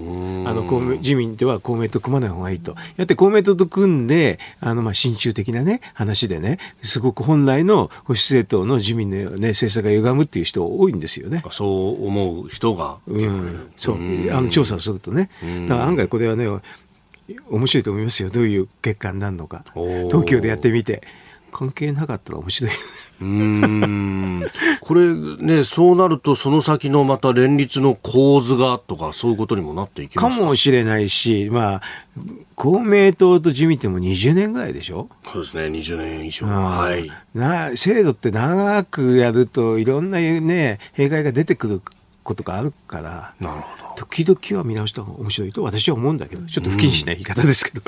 [0.53, 2.75] の、公明、自民では公明党組まない方がいいと。
[2.97, 11.43] やって公明党と組んで、あの、まあ、親中的なね、話でね、すごく本来の保守政党の自民のね、政策が歪むっていう人多いんですよね。
[11.51, 13.95] そう思う人が、うん、そう、
[14.31, 15.29] あの、調査をするとね。
[15.67, 16.47] だから案外これはね、
[17.49, 18.29] 面白いと思いますよ。
[18.29, 19.65] どういう結果になるのか。
[19.73, 21.03] 東京でやってみて。
[21.53, 22.73] 関係なかったら面白い。
[23.21, 24.43] うーん
[24.81, 30.45] これね、そうなると、その先のまた連立の構図がとか、そういうことにもなっていきかますか？
[30.45, 31.81] もしれないし、まあ、
[32.55, 35.09] 公明党と自民ってもう20年ぐらいでしょ？
[35.31, 36.45] そうですね、20年以上。
[36.47, 37.09] うんはい。
[37.33, 41.81] な制度って長くやるといろんなね、弊害が出てくる
[42.23, 43.95] ことがあるから、なるほど。
[43.95, 47.81] 時々は見直した方が面白いと私は思うんだけど、ちょっと不謹慎な言い方ですけど。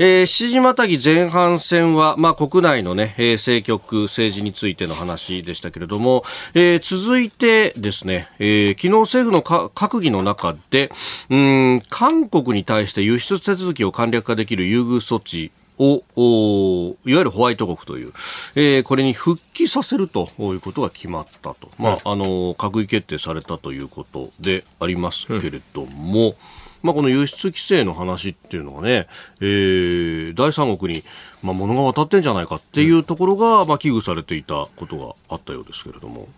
[0.00, 6.22] えー、七時またぎ前半戦は、まあ、国内のね、えー政局、政治についての話でしたけれども、
[6.54, 10.92] えー続いてですね、えー昨日政府のか閣議の中で、
[11.30, 18.12] うーん、韓国に対して輸出手続きを簡略化できる優遇措置を、おいわゆるホワイト国という、
[18.54, 21.70] えーこれに復帰させるということが決まったと。
[21.76, 26.36] まあ、あの、閣議決定されたということでありますけれども、
[26.82, 29.06] まあ、この輸出規制の話っていうのがね、
[29.40, 31.02] えー第三国に、
[31.42, 36.28] まあ、物が渡ってんじゃないかっていうところが、まあ、危惧されていたことがあったようですけれども。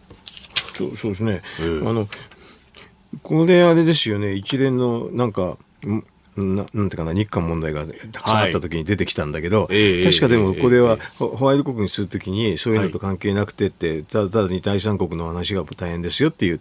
[0.75, 1.43] そうそうですね。
[1.61, 1.89] ええ。
[1.89, 2.09] あの、
[3.23, 6.05] これあれですよね、一連のなんか、ん
[6.37, 16.61] ななんていうかな、日韓問題がたくさんあった時に出てきたんだけど、ええ確かでもええこれはえホホワイト国にするときにそういうのと関係なくてって、ただただに第三国の話が大変ですよっていう、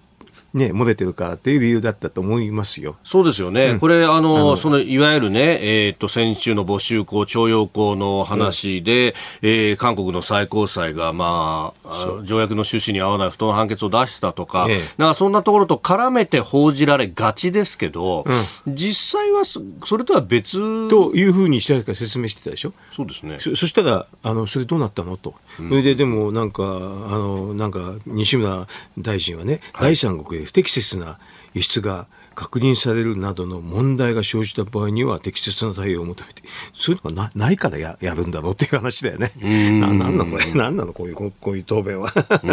[0.54, 2.98] ね、漏れてるからっていう理由だったと思いますよ。
[3.04, 3.78] そうですよね。
[3.80, 18.26] これ、あの、その、いわゆるね、えっ、と、先週の募集校、徴用工の話で、えー韓国の最高裁が、まあ、あ条約の趣旨に合わない不当な判決を出したとか、ええなんかそんなところと絡めて報じられがちですけど、
[18.68, 22.74] 実際はそ、それとは別というふうにしたから説明してたでしょ？
[22.92, 23.38] そうですね。
[23.40, 25.16] そそしたら、あの、それどうなったの？
[25.18, 25.36] と。
[25.58, 31.20] それで、でも、なんか、あの、なんか、西村大臣はね、第三国で不適切な
[31.54, 36.42] 輸出が確認されるなどの問題が生じた場合には適切な対応を求めて、
[36.74, 39.34] そういうのがなないからややるんだろうっていう話だよね。
[39.42, 42.12] ななんなのこれ、なんなのこういう、こういう答弁は。
[42.14, 42.52] こうい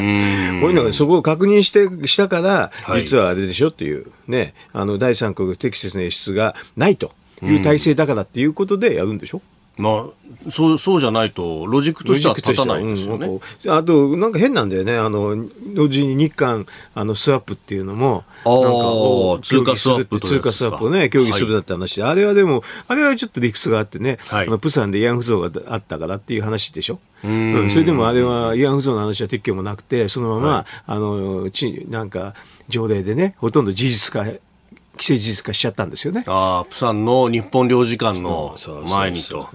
[0.71, 3.03] うのが、そこを確認して、したから、はい。
[3.03, 9.43] 実はあれでしょっていう、ね、あの、第三国不適切な輸出がないという体制だからっていうことでやるんでしょ？
[9.77, 13.27] まあ、そう、そうじゃないと、ロジックとしては立たないんですよね。
[13.27, 14.97] うんあと、なんか変なんだよね。
[14.97, 15.37] あの、
[15.75, 26.99] 同時に日韓、あの、スワップっていうのも、なんかこう通貨スワップ通貨スワップをね、協議するだって話で、あれはでも、あれはちょっと理屈があってね、はいあの、プサンで慰安婦像があったからっていう話でしょ。
[27.25, 32.35] うん、それでもあれは慰安婦像の話は撤去もなくて、そのまま、あの、ち、なんか、
[32.69, 34.25] 条例でね、ほとんど事実化、
[34.99, 36.25] 既成事実化しちゃったんですよね。
[36.27, 39.49] ああ、プサンの日本領事館のそうそうそう前にと。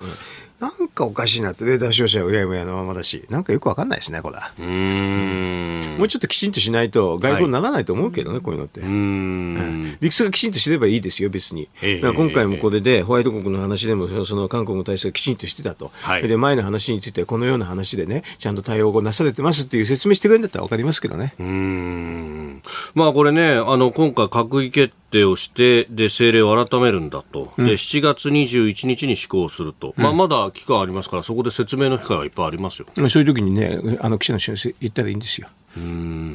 [0.62, 4.52] なんかかおかしいなって、で、出し者はうやむやのままだし、なんかよくわかんないですね、これは。
[4.60, 5.95] うん。
[5.97, 8.82] もうちょっときちんとしないと、外交にならないと思うけどね、こういうのって。
[8.82, 9.97] うん。
[10.00, 11.67] 理屈がきちんとしてればいいですよ、別に。
[11.82, 15.91] ええだから今回もこれで、ホワイト国の話でも、その韓国の体制がきちんとしてたと。
[15.93, 16.28] はい。
[16.28, 21.34] で、前の話についてはこのような話でね、ちゃんと対応をなされてますっていう説明してくれるんだったらわかりますけどね。
[21.39, 22.62] うん。
[22.93, 32.88] まあこれね、あの今回、閣議決定をして、で政令を改めるんだと、で7月21日に施行すると、まあ、まだ期間ありますから、そこで説明の機会がいっぱいありますよ。
[33.10, 35.48] そういう時にね、あの記者の先生言ったらいいんですよ。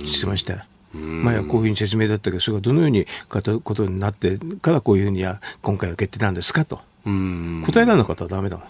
[0.05, 0.67] 質問したら。
[0.95, 3.43] 前はこういうふうに説明だったけど、それがどのようにこ
[3.75, 6.81] とになってからこういうふうには今回は決定なんですかと。
[7.05, 8.67] うん答えられなかったらダメだもん。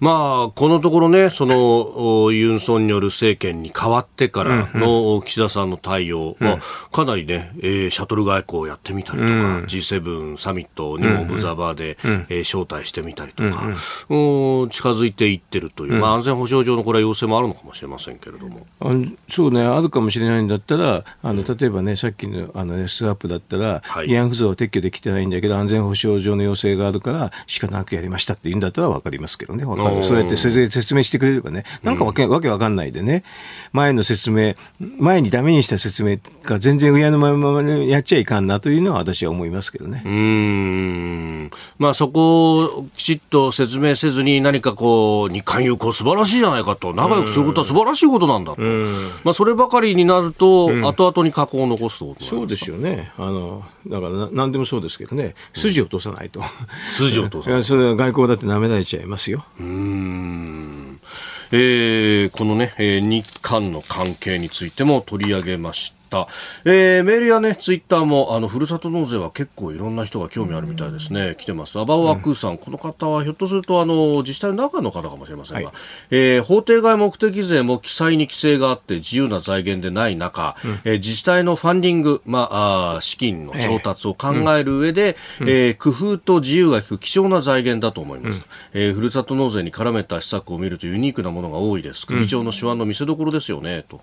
[0.00, 6.58] まあ、このところね、その、おユン・ソンニョル政権に変わってからの岸田さんの対応、まあ、
[6.94, 9.32] かなりね、えーシャトル外交をやってみたりとか、
[9.66, 11.96] G7 サミットにもオブザーバーで、
[12.28, 18.66] えー招待してみたりとか、うん近づいていってるという、まあ、安全保障上のこれは要請もあるのかもしれませんけれども。
[19.28, 24.06] そうね、あるかもしれないんだったら、あの例えばね、さっきのあの S アップだったら、はい。
[24.08, 29.96] 慰安婦像は撤去できてないんだけど、安全保障上の要請があるから、仕方なくやりましたって言うんだったら分かりますけどね、わかおー。
[29.96, 33.24] るそうやって説明してくれればね、なんかわけ,、わけわかんないでね、
[33.72, 34.54] 前の説明、
[34.98, 40.02] 前にダメにした説明が全然上のままにやっちゃいかんなというのは私は思いますけどね。
[40.04, 41.50] うーん。
[41.78, 46.92] まあ、そこをきちっと説明せずに何かこう日韓友好素晴らしいじゃないかと。
[46.94, 48.62] 仲良くすることは素晴らしいことなんだと、
[49.24, 53.12] まあ、そればかりになると、後々に過去を残すとことそうですよね。
[53.16, 56.40] あの、だからな何でもそうですけどね、筋を通さないと。
[56.92, 57.52] 筋を通さない。
[57.54, 59.43] いやそれは外交だって舐められちゃいますよ。
[59.60, 61.00] うん
[61.52, 66.03] えーこのね、えー日韓の関係についても取り上げました。
[66.64, 71.34] えーメールやね、ツイッターも、あの、ふるさと納税は結構いろんな人が興味あるみたいですね。
[71.38, 71.78] 来てます。
[71.78, 75.74] アバオアクーさん、この方はひょっとすると、あの、自治体の中の方かもしれませんが、はい。
[76.10, 92.06] えー法定外目的税も記載に規制があって自由な財源でない中、えー自治体のファンディング、まあ、あー資金の調達を考える上で、えー工夫と自由が利く貴重な財源だと思います、えーふるさと納税に絡めた施策を見るとユニークなものが多いです。
[92.06, 94.00] 首長の手腕の見せ所ですよね、と。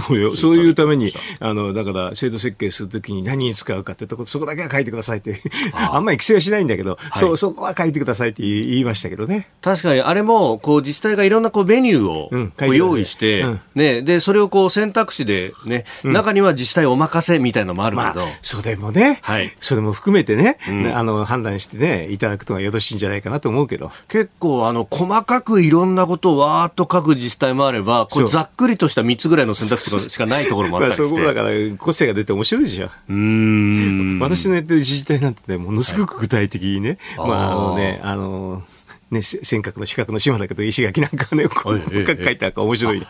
[0.00, 0.36] そうよ。
[0.36, 5.40] そういうために、あの、だから、制度設計するときに何に使うかってとこ、そこだけは書いてくださいって。
[5.72, 9.48] あ んまり規制はしないんだけど、そう、そこは書いてくださいって言いましたけどね。
[9.60, 13.60] 確かにあれもこう自治体がいろんなこうメニューをうんこう用意して、うん。
[13.74, 19.54] ね、でそれをこう選択肢で、ね中には自治体お任せみたいなのもあるけど、まあ、それもね、はい。
[19.60, 20.58] それも含めてね、
[20.94, 23.90] あの、判断してね、いただくのがよろしいんじゃないかなと思うけど。
[24.08, 31.08] 結構あの細かくいろんなことをわーっと書く自治体もあればこうざっくりとした3つぐらいの選択肢しかないところもあっまあ、たりして。
[31.08, 32.86] そこだから、個性が出て面白いでしょ。
[32.86, 34.18] うーん。
[34.20, 38.62] 私のやってる自治体なんてね、ものすごく具体的にね、あーまあ、あのね、あの、
[39.10, 42.06] ね、せ尖閣の四角の島だけど、石垣なんかね、こう、書い
[42.38, 43.00] てあるから面白い。
[43.00, 43.08] なる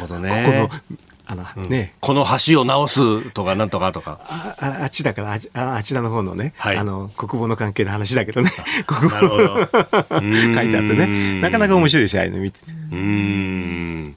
[0.00, 0.44] ほどこね。
[0.46, 0.70] この、
[1.26, 4.20] あの、ね、この橋を直すとかなんとかとか。
[4.24, 6.76] あああっちだからあちああちらの方のね、はい。
[6.76, 8.50] あの国防の関係の話だけどね。
[8.86, 9.18] 国防
[10.10, 11.40] 書いてあってね。
[11.40, 12.72] なかなか面白いしああいうの見てて。
[12.92, 14.16] うーん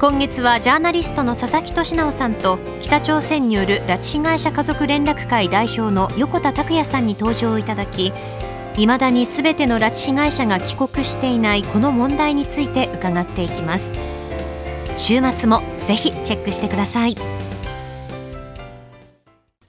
[0.00, 8.10] 今月はジャーナリストの佐々木俊尚さんと北朝鮮による拉致被害者家族連絡会代表の横田拓也さんに登場いただき
[8.78, 13.94] いまだにすべての拉致被害者が帰国していないこの問題について伺っていきます。
[14.96, 17.16] 週末もぜひチェックしてください。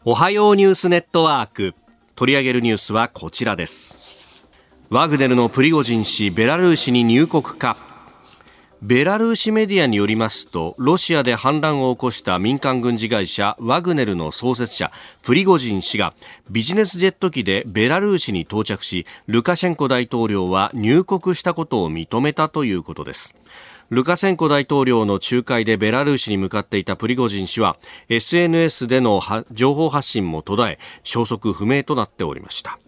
[0.05, 1.75] おはようニュースネットワーク。
[2.15, 3.99] 取り上げるニュースはこちらです。
[4.89, 7.90] ワグネルのプリゴジン氏ベラルーシに入国か。
[8.83, 14.91] ベラルーシメディアによりますとロシアで反乱を起こした民間軍事会社ワグネルの創設者
[15.21, 16.15] プリゴジン氏が
[16.49, 23.35] ビジネスジェット機でベラルーシに到着しルカシェンコ大統領は入国したことを認めたということです。
[23.91, 27.77] ルカシェンコ大統領の仲介でベラルーシに向かっていたプリゴジン氏は
[28.09, 32.79] SNS での情報発信も途絶え消息不明となっておりました。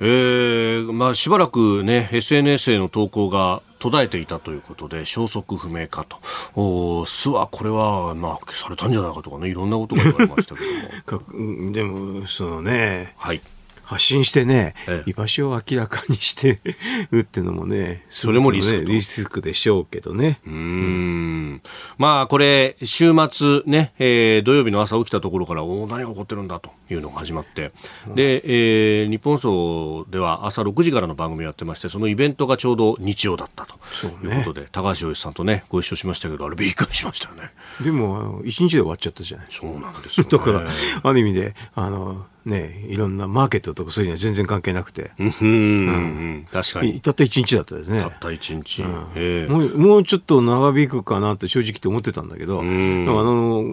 [0.00, 6.18] えーまあ、しばらく、ね、SNS への投稿が途絶えていたということで消息不明かと。
[6.54, 11.72] お巣はこれは、まあ、消されたんじゃないかとかねいろんなことが言われましたけども。
[11.72, 13.40] でもそのねはい
[13.88, 16.60] 発信してね、ええ居場所を明らかにして
[17.10, 20.40] るっていうのもね、それもリスクとねリスクでしょうけどね。
[20.46, 21.62] うーん
[21.96, 27.72] まあこれ、週末ね、えー土曜日の朝起きたところから、おー何が起こってるんだというのが始まって、
[28.14, 37.50] で、えー日本放送では朝6時からの番組をやってまして、そのイベントがちょうど日曜だったとそうねいうことで、高橋洋一さんとね、ご一緒しましたけど、あれびっくりしましたよね。
[37.80, 39.46] でも、一日で終わっちゃったじゃない。
[39.50, 40.30] そうなんですよ、ね。
[40.36, 40.64] だから、
[41.02, 47.00] ある意味で、あの、ね、いろんなマーケットとかそういうのは全然関係なくて、うん、うん、確かに。
[47.00, 48.00] たった一日だったですね。
[48.00, 48.08] た。
[48.08, 48.82] った一日。
[49.16, 49.52] ええ。
[49.52, 53.04] もうもうちょっと長引くかなって正直って思ってたんだけど、ん。
[53.04, 53.64] でもあの、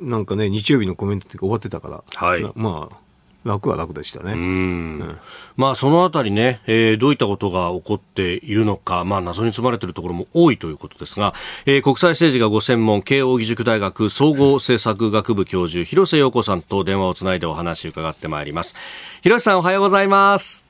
[0.00, 2.42] なんかね、日曜日のコメントって終わってたから、はい。
[2.42, 2.96] なまあ、
[3.44, 4.32] 楽は楽でしたね。
[4.32, 5.18] うん
[5.56, 11.34] まあそのあたりね、えーどういったことが起こっているのか、まあ謎に包まれているところも多いということですが、
[11.66, 18.74] えー国際政治がご専門、慶應義塾大学総合政策学部教授、広瀬陽子さんと電話をつないでお話を伺ってまいります。
[19.22, 20.63] 広瀬さんおはようございます。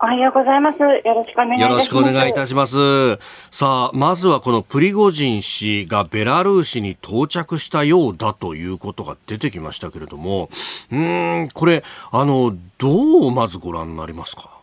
[0.00, 0.78] おはようございます。
[0.78, 1.66] よろしくお願いいたします。
[1.66, 3.18] よろしくお願いいたします。
[3.50, 10.50] さあ、まずはこのプリゴジン氏がベラルーシに到着したようだということが出てきましたけれども、
[10.92, 11.82] うん、これ、
[12.12, 14.57] あの、どうまずご覧になりますか？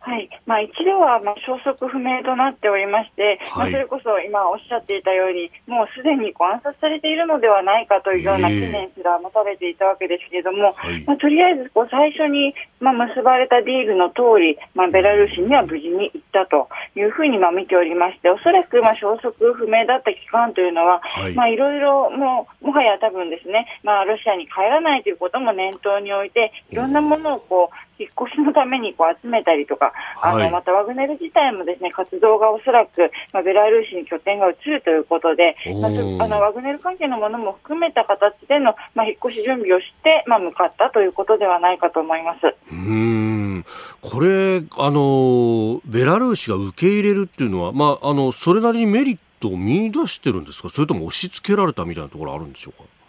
[0.00, 0.28] はい。
[0.46, 3.72] まあ、一度は、まあ、消息不明となっておりまして、まあ、はい。
[3.72, 8.60] それこそ今おっしゃっていたように、もうすでにこう暗殺されているのではないかというようなええ。
[8.60, 11.04] 懸念すら持たれていたわけですけれども、はい。
[11.04, 21.34] まあ、とりあえずこう最初に、まあ、結ばれたディールの通り、まあ、ベラルーシには無事に行ったというふうにまあ見ておりまして、おそらくまあ消息不明だった期間というのは、はい。
[21.34, 29.92] まあ、いろいろもう、もはや多分ですね、まあ、ロシアに帰らないということも念頭に置いて、いろんなものをこう、引っ越しのためにこう集めたりとか、
[30.22, 30.44] あはい。
[30.44, 42.46] のまたワグネル自体もですね活動がおそらく、まあ、ベラルーシに拠点が移るということで、まあ、あのワグネル関係のものも含めた形での、まあ、引っ越し準備をして、まあ、向かったということではないかと思います。
[42.46, 43.64] うーん。
[44.00, 50.70] これ、あの、ベラルーシが受け入れるっていうのは、まあ、あの、それなりにメリットを見出してるんですか？
[50.70, 52.84] それとも押し付けられたみたいなところあるんでしょうか？
[52.84, 52.99] うん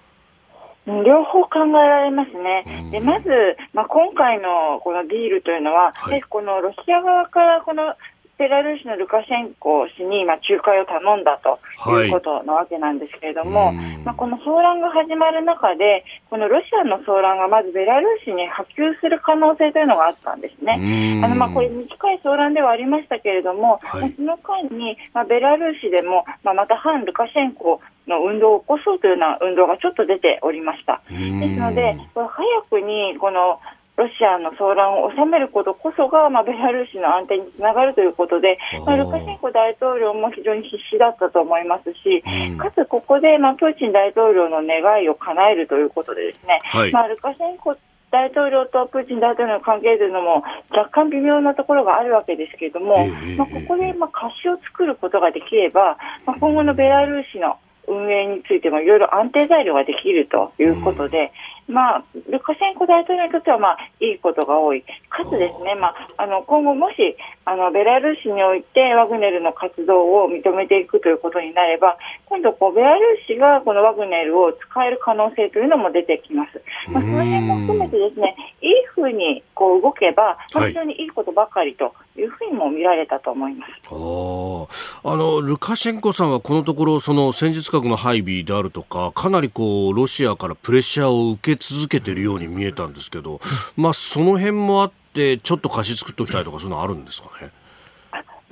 [0.88, 2.92] 両方考えられますねうん。
[2.92, 3.30] でまず、
[3.74, 7.96] まあ、今回のこのディールというのは、はいでこのロシア側からこの
[8.42, 20.74] ベラルーシのルカシェンコ氏に、まあ、仲介を頼んだとはいいうことなわけなんですけれども、うんまあ、この騒乱が始まる中で、このロシアの騒乱がまずベラルーシに波及する可能性というのがあったんですね。
[20.82, 31.02] うんあのまあこれ短い騒乱ではありましたけれども、はいまあその間に、まあ、ベラルーシでも、まあ、また反ルカシェンコの運動を起こそうというような運動がちょっと出ておりました。
[31.12, 33.60] うんですので、これ早くにこの
[34.02, 42.58] ロシアの騒乱を収めることこそが、まあ、ベラルーシの安定につながるということで、まあ、ルカシェンコ大統領も非常に必死だったと思いますし、うん。
[42.58, 46.92] かつここで、まあ、プーチン大統領の願いを叶えるということでですね、はい。
[46.92, 47.78] まあ、ルカシェンコ
[48.10, 61.32] 大統領とプーチン大統領の関係というのも若干微妙なところがあるわけですけれども、ええまあ、ここでまあ貸しを作ることができれば、まあ、今後のベラルーシの運営についてもいろいろ安定材料ができるということで、
[61.68, 64.84] まあ、ルカシェンコ大統領にとっては、まあ、いいことが多い。
[65.10, 76.62] かつですね、まあ、あの、今後もし、あの、ベラルーシにおいてワグネルの活動を認めていくということになれば、今度、こう、ベラルーシがこのワグネルを使える可能性というのも出てきます。
[76.92, 83.72] まあ、その辺も含めてですね、いいふうに、こう、動けば、非常にいいことばかりというふうにも見られたと思います。
[83.90, 93.40] あああのルカシェンコさんはこのところその戦術核の配備であるとかかなりこうロシアからプレッシャーを受け続けているように見えたんですけど、
[93.76, 97.52] まあ、その辺もあってちょっと貸し作っておきたいとかそういうのあるんですかね？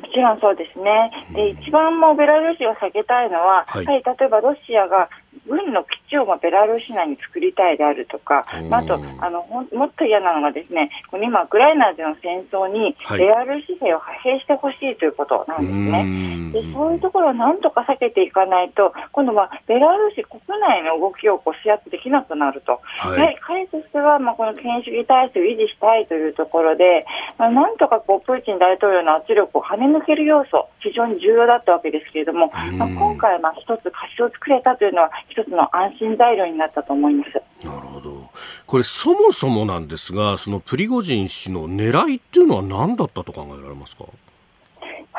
[0.01, 1.11] もちろんそうですね。
[1.33, 5.09] で、一番もうベラルーシが避けたいのは、はいやはり例えばロシアが
[5.47, 13.19] 軍の基地をまあベラルーシ内に作りたいであるとか、あ、あとあのもっと嫌なのがですね、今、ウクライナでの戦争にはい。
[13.19, 16.03] ベラルーシ兵を派兵してほしいということなんですね。
[16.03, 16.51] ん。
[16.51, 23.37] でそういうところをなんとか避けていかないと、今度はベラルーシ国内の動きをこう制圧できなくなると、はい。
[23.41, 27.05] 彼としては、まあ、この権威主義体制を維持したいというところで、
[27.37, 37.65] まあ、なんとかこうプーチン大統領の圧力を跳ね抜ける要素、非常に重要だったわけですけれども、まあ、今回、まあ一つ貸しを作れたというのは、一つの安心材料になったと思います。
[37.65, 38.29] なるほど
[38.65, 44.05] これそもそもなんですがそのプリゴジン氏の狙いっていうのは何だったと考えられますか？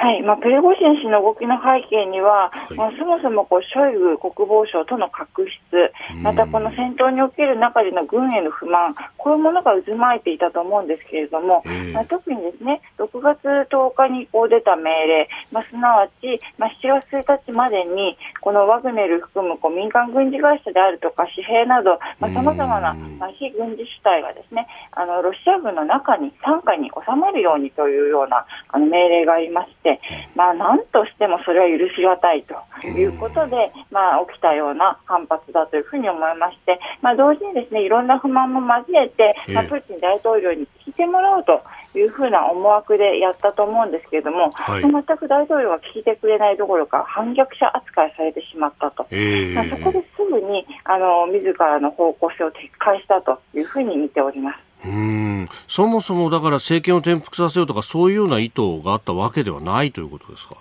[0.01, 0.22] はい。
[0.22, 5.92] まあ、プレゴジン氏の動きの背景には、はい、まあ、そもそもこうショイグ国防相との確執、
[6.24, 29.89] またこの戦闘における中での軍への不満、こういうものが渦巻いていたと思うんですけれども、まあ、特にですね6月10日にこう出た命令、まあ、すなわち、まあ、7月1日までに、このワグネル含むこう民間軍事会社であるとか、紙幣など、さまざ、まな、まあ、非軍事主体がですねあのロシア軍の中に、傘下に収まるようにというようなあの命令がありまして、
[30.34, 32.55] まあ、なんとしてもそれは許しがたいと
[32.86, 41.62] いうことで、まあ、起きたような反発だというふうに思いまして、まあ、同時にですねいろんな不満も交えて、まあ、プーチン大統領に聞いてもらおうと
[41.95, 54.70] いうふうな思惑でやったと思うんですけれども、はい、全く大統領は聞いてくれないどころか反逆者扱いされてしまったと、えー、まあ、そこですぐにあの自らの方向性を撤回したというふうに見ております。
[54.85, 55.49] うん。
[55.68, 60.57] そもそもだから政権を転覆させようとかそういうような意図があったわけではないということですか？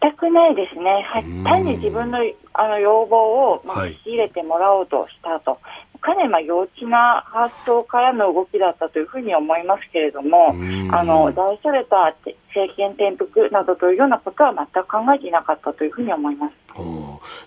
[0.00, 2.18] 全くないですね、はい、単に自分の
[2.54, 5.58] あの要望を、まあ、仕入れてもらおうとしたと、
[6.06, 10.50] かなりまあ幼稚な発想からの動きだったというふうに思いますけれども、
[10.92, 12.14] あの大それた
[12.54, 16.54] 政権転覆などというようなことは全く考えていなかったというふうに思います。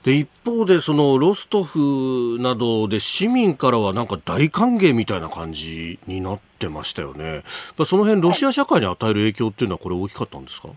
[0.04, 7.44] で一方でそのロストフなどで市民からはなんか大歓迎みたいな感じになってましたよね。
[7.86, 10.68] その辺ロシア社会に与える影響っていうのはこれ大きかったんですか？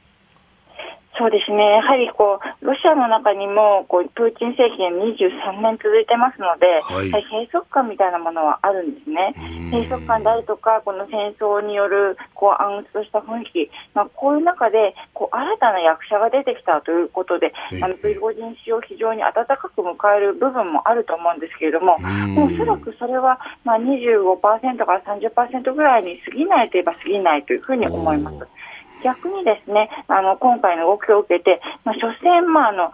[1.18, 9.36] そうですね、やはりこうロシアの中にもこうプーチン政権23年続いてますので、はい、閉塞感みたいなものはあるんですね。
[9.68, 17.52] 閉塞感であるとか、この戦争によるこう暗鬱とした雰囲気、まあ、こういう中でこう新たな役者が出てきたということで、
[17.82, 22.00] あのプリゴジン氏を非常に温かく迎える部分もあると思うんですけれども、
[22.40, 24.40] おそらくそれはまあ25%
[24.86, 28.48] から30%ぐらいに過ぎないといえば過ぎないというふうに思います。
[29.03, 32.92] 逆にですねあの今回の動きを受けて、まあ、所詮、まあ、あの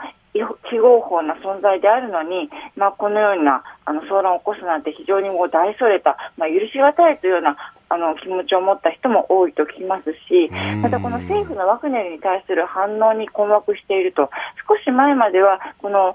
[0.70, 7.56] 非合法な存在であるのに、まあ、このようなあの騒乱を起こすなんて非常にもう大それた、まあ、許しがたいというような
[7.90, 10.52] あの気持ちを持った人も多いと聞きますし、
[10.82, 14.28] またこの政府のワグネルに対する反応に困惑していると、
[14.68, 16.14] 少し前まではこの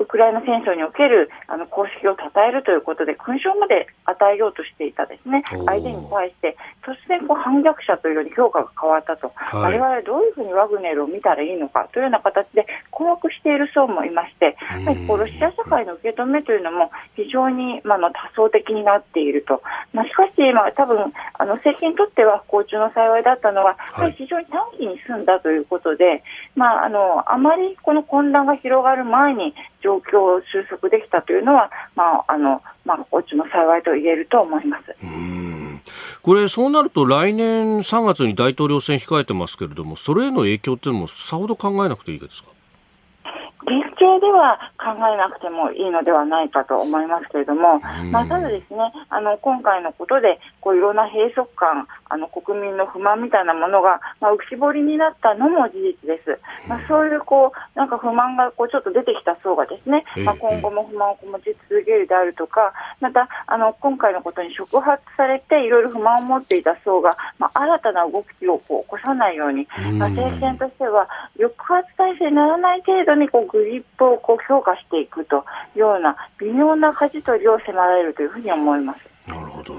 [0.00, 5.44] ウクライナ戦争におけるあの公式を称えるということで勲章まで与えようとしていたですね。
[5.66, 26.22] 相手に対して突然こう反逆者というように評価が変わったと、はい、我々どういうふうにワグネルを見たらいいのかというような形で困惑している層もいまして、やはりこうロシア社会の受け止めというのも非常に、まあ、の多層的になっていると、まあ、しかし、まあ、多分あの政権にとっては不幸中の幸いだったのは、はい、非常に短期に済んだということで、
[26.56, 29.54] まあ、あのあまりこの混乱が広がる前に
[29.90, 34.94] 状況を収束できたというのは、まああのまあ、おちの幸いと言えると思います。
[36.22, 42.50] これ、そうなると来年3月に大統領選控えてますけれども、それへの影響っていうのもさほど考えなくていいですか？
[43.62, 47.78] 現状では考えなくてもいいのではないかと思いますけれども、
[48.10, 48.78] まあ、ただですね、
[49.10, 56.40] あの今回のことでこういろんな閉塞感、あの国民の不満みたいなものが、まあ、浮き彫りになったのも事実です。
[56.66, 75.44] まあ、そういうこうなんか不満がこうちょっと出てきた層がですね、まあ、今後も不満を持ち続けるであるとか、またあの今回のことに触発されていろいろ不満を持っていた層が、まあ、新たな動きをこう起こさないように、まあ、政権としては抑圧体制にならない程度にこうグリッ歩をこう強化していくと
[75.76, 79.00] いうような微妙な舵取りを迫られるというふうに思います。
[79.28, 79.74] なるほど。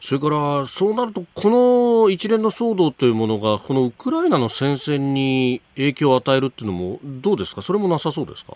[0.00, 8.54] それから、そうなると、この一連の騒動というものが、このウクライナの戦線に影響を与えるというのも、どうですか、それもなさそうですか？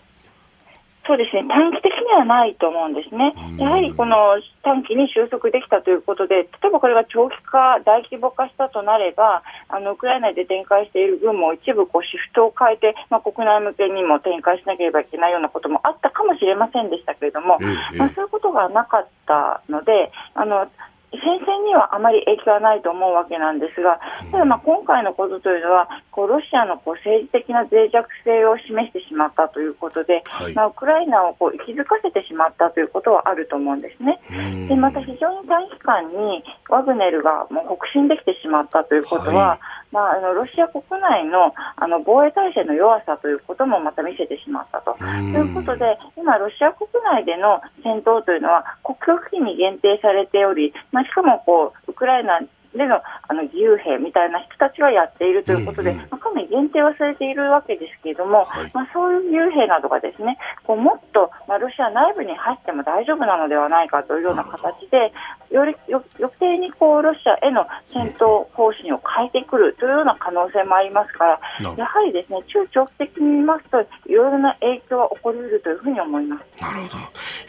[1.09, 3.33] そうですね、短期的にはないと思うんですね。
[3.57, 17.57] やはりこの短期に収束できたということで、例えばこれが長期化、大規模化したとなれば、あのウクライナで展開している軍も一部こうシフトを変えて、まあ、国内向けにも展開しなければいけないようなこともあったかもしれませんでしたけれども、
[17.97, 20.69] まあ、そういうことがなかったので、あの
[21.11, 23.99] 戦線にはあまり影響はないと思うわけなんですが、
[24.31, 34.19] ただまあ今回のことというのは、こうロシアのこう政治的な脆弱性を示してしまったということで、はい、まあ、ウクライナをこう気づかせてしまったということはあると思うんですね。
[34.67, 39.59] でまた非常に短期間にワグネルがもう北進できてしまったということは、はい。
[39.91, 44.95] まあ、あのロシア国内のあの防衛体制の弱さということもまた見せてしまったと。
[44.99, 52.39] ということで、今、ロシア国内での戦闘というのは国境付近に限定されており、まあ、しかもこうウクライナ
[52.75, 65.11] でのあの自由兵みたいな人たちはやっているということで、うんうん、まあ、かなり限定はされているわけですけれども、はい、まあ、そういう自由兵などがですねこうもっと、まあ、ロシア内部に入っても大丈夫なのではないかというような形で、
[65.49, 76.61] よりよ余計にこうロシアへの戦闘方針を変えてくるというような可能性もありますから、やはりですね中長期的に見ますと、いろいろな影響は起こりうるというふうに思います。
[76.61, 77.48] なるほど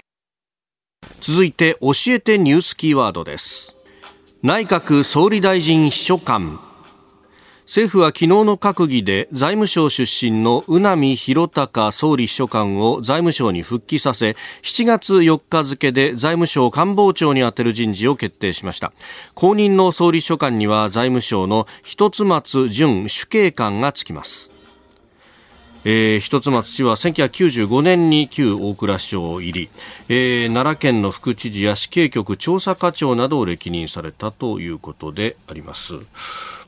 [1.20, 3.76] 続いて教えてニュースキーワードです。
[4.42, 6.58] 内閣総理大臣秘書官。
[7.66, 18.92] 政府は昨日の閣議で財務省出身の宇波弘隆総理秘書官を財務省に復帰させ7月4日付で財務省官房長に充てる人事を決定しました。
[19.34, 24.59] 後任の総理秘書官には財務省の一松淳主計官がつきます。
[25.84, 29.68] えー、一つ松氏は1995年に旧大蔵省入り、
[30.08, 35.98] えー、奈良県の副知事や死刑局調査課長などを歴任されたということであります。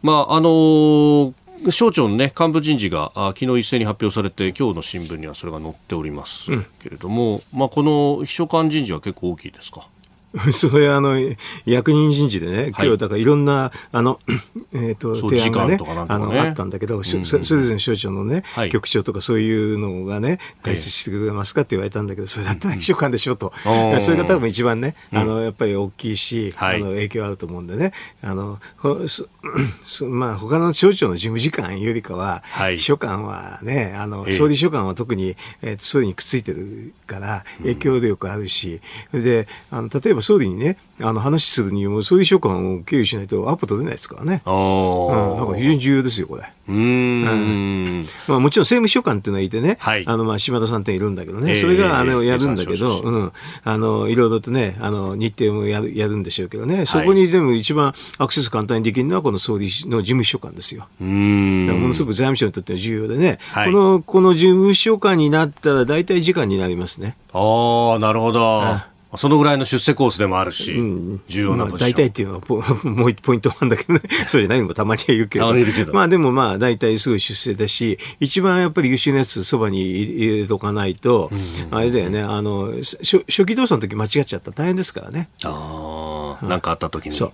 [0.03, 1.33] まああのー
[1.71, 6.51] 省庁の、ね、幹部人事があ昨日一斉に発表されて今日の新聞にはそれが載っております
[6.83, 9.87] けれども、うん、まあ、この秘書官人事は結構大きいですか？
[10.53, 11.17] それあの、
[11.65, 14.19] 役人人事でね、今日だからいろんな、あの、
[14.73, 15.79] えっ、と、提案がね、
[16.09, 23.53] あの、あったんだけど、それぞれの省庁のね、局長とかそういうのがね、解説してくれますかって言われたんだけど、それだったら秘書官でしょと。
[24.01, 28.59] それが多分一番ね、あの、やっぱり大きいし、あの、影響あると思うんでね、あの、
[30.09, 32.43] まあ、他の省庁の事務次官よりかは、
[32.77, 38.81] 秘書官はね、あの、総理秘書官は特に、えっ、と、総理にくっついてるから、影響力あるし、
[39.13, 44.43] で、あの、例えば総理にね、あの話するにも、そういう書簡を経由しないとアポ取れないですからね。
[44.45, 46.51] あうん、だから非常に重要ですよ、これ。
[46.69, 53.33] うん、まあ、もちろん政務秘書官っていうのはいてね、はい、あのまあ島田さんっているんだけどね、えー、それがあのやるんだけど、うん、
[53.65, 60.87] あのいろいろとね、あの日程もやるやるんでしょうけどね、そこにでも一番アクセス簡単にできるのは、この総理の事務秘書官ですよ。
[61.01, 61.67] うん。
[61.67, 67.17] ものすごく財務省にとっては重要でね、はい、このこの事務秘書官になったら、大体時間になりますね。
[67.33, 68.92] ああ、なるほど。
[69.17, 71.93] そのぐらいの出世コースでもあるし、うん、重要なポジション。
[71.93, 75.53] 大体っていうのはポもうポイントなんだけどね、 そうじゃないのもたまにはいるけど。
[75.53, 85.29] けどまあでもまあ大体すぐ出世だし、一番やっぱり優秀なやつそばに入れとかないと、うん、あれだよね、あの、初期動作の時間違っちゃったら大変ですからね。
[85.45, 87.15] ああ、なんかあった時に。
[87.15, 87.33] そう。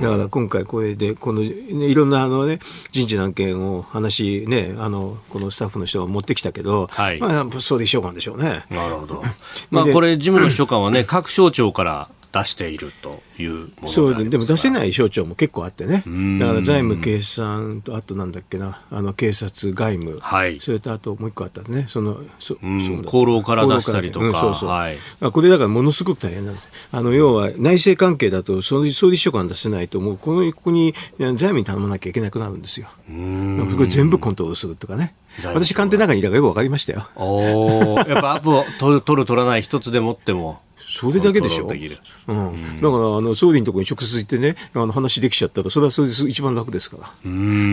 [0.00, 2.58] だから今回これで、この、ね、いろんなあのね、
[2.90, 8.64] 人事の案件を話ね、あの、このスタッフの人が持ってきたけど、はい、まあ、総理秘書官でしょうね。
[8.70, 9.22] なるほど。
[9.70, 16.02] まあ、これ、事務の秘書官はね、各省庁から出しているというそうでも出せない省庁も結構あってね、
[16.38, 22.56] だから財務、計算と、あとなんだっけな、あの警察、外務、はい、それとあともう一個あったね、そのそ
[23.06, 32.88] 厚労から出したりとか、うん、そうそう、はい、これだからものすごく大変なんです、あの要は内政関係だと、総理総理秘書官出せないと、もうこのここに財務に頼まなきゃいけなくなるんですよ。
[33.08, 33.68] うん。
[33.70, 35.14] そこ全部コントロールするとかね。
[35.44, 37.06] 私、官邸の中にいたからよく分かりましたよ。
[37.16, 40.60] おやっぱアップを取る、取る、らない一つでもっても。
[40.94, 41.66] それだけでしょ？
[41.66, 41.86] うん、だか
[42.28, 47.02] らあの総理のところに直接行ってねあの話できちゃったらそれはそれで一番楽ですから。
[47.04, 47.08] だ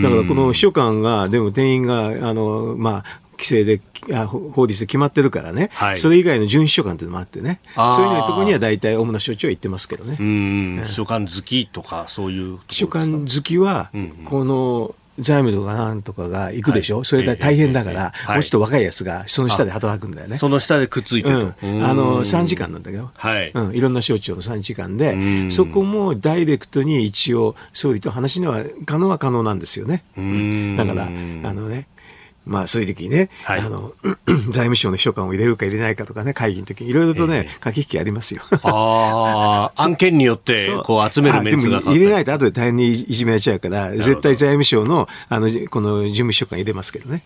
[0.09, 3.03] からこの秘書官がでも店員があのまあ
[3.33, 3.81] 規制で
[4.27, 10.17] 法律で決まってるからね、はい、それ以外の準秘書官っていうのもあってね、そういうのところには大体、主な省庁は行ってますけどね。
[10.85, 13.91] 秘書官好きとか、そういう秘書官好きは、
[14.25, 20.37] この財務とかなんとかが行くでしょ、はい、それが大変だから、もうちょっと若いやつがその下で働くんだよね。
[20.37, 30.03] その下でくっついてる、うん、あの、3時間なんだけど、はい、うん、いろんな省庁の3時間で、そこもダイレクトに一応、総理と話には可能は可能なんですよね。
[30.75, 31.87] だから、あのね、
[32.45, 33.93] まあそういう時にね、はい、あの、
[34.45, 38.41] 財務省の秘書官を入れるか入れないかとかね、会議の時にいろいろとね、えー、駆け引きありますよ。
[38.63, 47.23] ああ、 案件によってこう集めるメンツがでも入れないと後で大変にいじめられちゃうから、絶対財務省の、あの、この事務秘書官入れますけどね。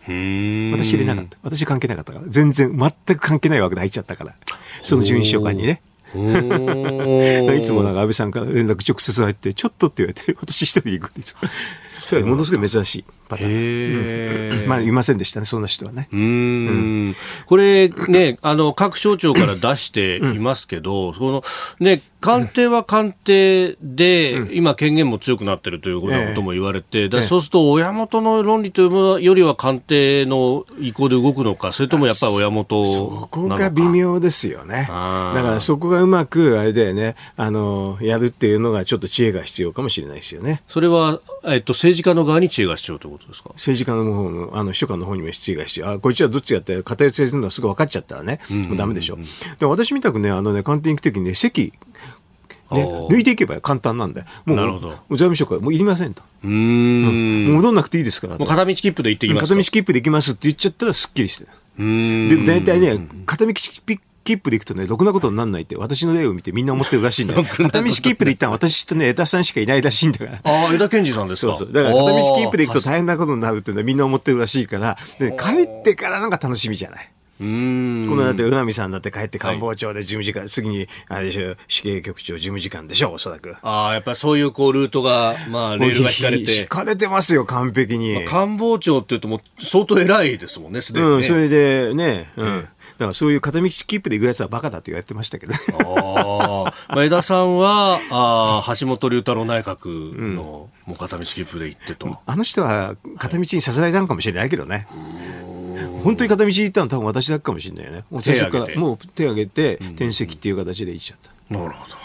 [0.74, 1.38] 私入れなかった。
[1.44, 2.26] 私関係なかったから。
[2.28, 4.36] 全然、全く関係ない枠で入っちゃったから。
[4.82, 5.82] その事務秘書官にね。
[6.14, 11.36] いつもなんか安倍さんから連絡直接入って、ちょっとって言われて、私一人行くんです。
[12.06, 14.62] そものすごい珍しいパターン。
[14.62, 16.10] うん、まあ、いませんでしたね、そんな人はね。
[16.12, 21.44] うん,、これね、あの、各省庁から出していますけど、うん、その、
[21.80, 34.86] ね、官邸は官邸で、うん、今権限も強くなってるということも言われて、えー、そうすると親元の論理というものよりは官邸の意向で動くのか、それともやっぱり親元そこが微妙ですよね。
[34.88, 40.64] だからそこがうまく、あれだよね、あの、やるっていうのがちょっと知恵が必要かもしれないですよね。
[40.70, 43.50] それは、えっと、政治家の側に知恵が必要ということですか？
[43.50, 45.90] 政治家の方の、あの、秘書官の方にも知恵が必要。
[45.90, 49.18] あ、こいつはどっちやって偏ってるのはすぐ分かっちゃったらね、もうダメでしょ。
[49.60, 51.74] で私みたくね、あのね、官邸に行くときにね、席、
[52.72, 56.24] ね、抜いていけば簡単なんで、もう、なるほど財務省からもういりませんと。
[56.44, 58.38] うん、戻んなくていいですから。
[58.38, 61.46] もう片道切符で行ってきます片道切符で行きますって言っちゃったらすっきりして。
[61.78, 67.44] で、大体ね、片道切符で行くとね、ろくなことにならないって、私の例を見てみんな思ってるらしいんだよ。
[67.46, 70.32] 片道切符で行ったら私とね、枝さんしかいないらしいんだから。
[70.44, 71.54] ああ、枝健二さんですか？
[71.54, 71.74] そうそう。
[71.74, 77.10] だから片道切符で行くと大変なことになるっていうのはみんな思ってるらしいから、で帰ってからなんか楽しみじゃない。
[77.42, 83.56] うんこのだって、うなみさんだって帰って官房長で事務次官、はい、次に、あれでしょ、死刑局長事務次官でしょ、おそらく。
[83.64, 86.62] ああ、やっぱそういうこう、ルートが、 まあ、レールが引かれて。
[86.62, 88.14] 引かれてますよ、完璧に。
[88.14, 92.62] まあ、官房長って言うともう、相当偉いですもんね、すでに、ね、うん、それでね、うん。
[92.62, 92.68] だ
[93.00, 95.54] からそういう片道切符で行くやつはバカだと言われてましたけど。
[95.54, 99.88] あまあ、江田さんはあ橋本龍太郎内閣
[100.18, 102.18] の、うん、もう片道切符で行ってと。
[102.26, 104.88] あの人は片道にさせられたのかもしれないけどね。
[106.04, 108.04] 本当に片道行ったのは多分私だけかもしれないよね。
[108.10, 111.32] もう最初からもう手を挙げて転籍っていう形で行っちゃった。
[111.54, 112.04] なるほど。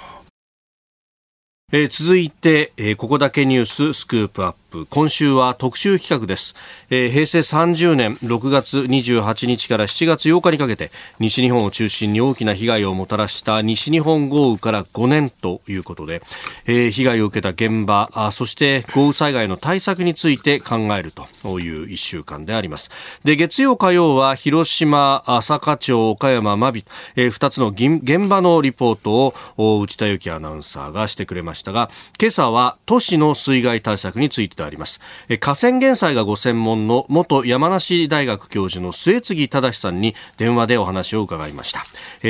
[1.71, 6.55] えー、続いて、えー、ここだけニューススクープアップ今週は特集企画です、
[6.91, 16.21] えー、平成30年6月28日から7月8日にかけて西日本を中心に大きな被害をもたらした西日本豪雨から5年ということで、
[16.67, 21.27] えー、被害を受けた現場あそして豪雨災害の対策について考えると
[21.61, 22.91] いう1週間であります。
[23.25, 26.85] で月曜火曜は広島朝霞町岡山真備、
[27.17, 31.89] えー、2つの現場のリポートを内田由紀アナウンサーがしてくれましたが
[32.21, 35.01] 今朝は都市の水害対策についてであります。
[35.41, 41.83] 河川減災がご専門の元山梨大学教授の末次忠さんに電話でお話を伺いました。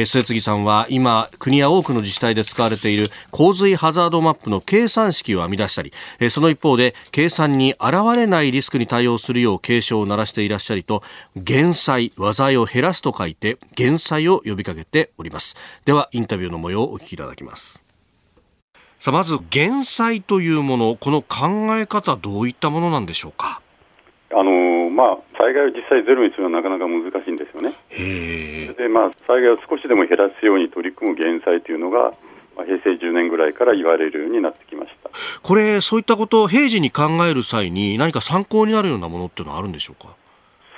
[0.07, 5.93] 末次さんは今国や多くの自治体で使われている洪水ハザードマップの計算式を編み出したり
[6.31, 11.03] その一方で計算に現れないリスクに対応するよう警鐘を鳴らしていらっしゃりと
[11.37, 15.57] 減災災いを減らすと書いて減災を呼びかけております。
[15.85, 17.88] ではインタビューの模様をお聞きいただきます。
[18.99, 23.61] さあまず減災というものこの考え方どういったものなんでしょうか？
[24.31, 27.73] あのまあ、災害を実際ゼロにするのはなかなか難しいんですよね。
[28.77, 32.13] でまあ、災害を少しでも減らすように取り組む減災というのが、
[32.57, 35.11] まあ、平成10年ぐらいから言われるようになってきました。
[35.43, 40.15] これ、そういったことを平時に考える際に、何か参考になるようなものっていうのはあるんでしょうか？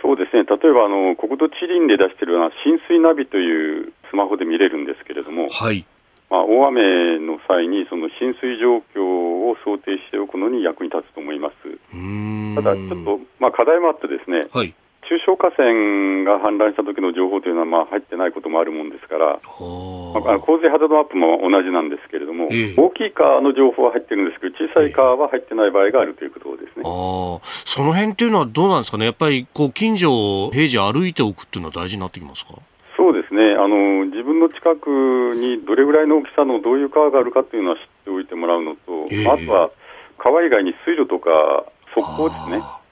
[0.03, 5.85] そうですね、例えばあの国土地理院で出しているような浸水ナビというスマホで見れるんですけれども、はい、
[6.31, 9.03] まあ、大雨の際にその浸水状況
[9.51, 11.55] を想定しておくのに役に立つと思います。
[12.55, 14.73] ただ、ちょっと、まあ、課題もあってですね、はい、
[15.11, 15.67] 中小河川
[16.23, 27.41] が氾濫した時の情報というのはまあ入ってないこともあるもんですから、まあ、洪水ハザードマップも同じなんですけれども、え大きい川の情報は入ってるんですけど、小さい川は入ってない場合があるということですね、あ。
[27.43, 32.55] その辺っていうのはどうなんですかね、やっぱりこう近所を平時歩いておくっていうのは大事になってきますか？
[33.31, 33.55] ですね。
[33.55, 39.71] あの自分の近くにどれぐらいの大きさのどういう川があるかというのは知っておいてもらうのと、えー、あとは
[40.19, 41.31] 川以外に水路とか
[41.95, 42.35] 側溝で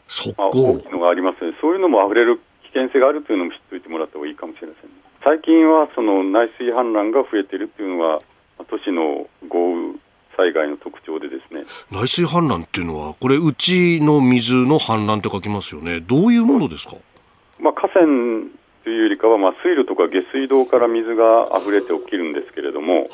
[0.08, 4.90] すね、まあ、大きいのがありますので、そういうのも溢れる危険性があるというのも知っておいてもらった方がいいかもしれません、
[5.22, 8.22] 最近はその内水氾濫が増えているというのが、
[8.70, 9.98] 都市の豪雨
[10.36, 11.64] 災害の特徴でですね。
[11.90, 16.96] 内水氾濫っていうのは、これ、うちの水の氾濫って書きますよね、どういうものですか、
[17.60, 18.06] まあ、河川
[18.88, 23.06] というよりかは、まあ、水路とか下水道から水が溢れて起きるんですけれども、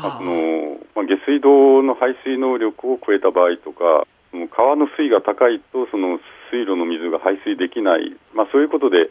[0.00, 4.06] まあ、そのまあ、下水道の排水能力を超えた場合とか、
[4.54, 6.20] 川の水位が高いと、その
[6.52, 9.10] 水路の水が排水できない、まあ、そういうことで、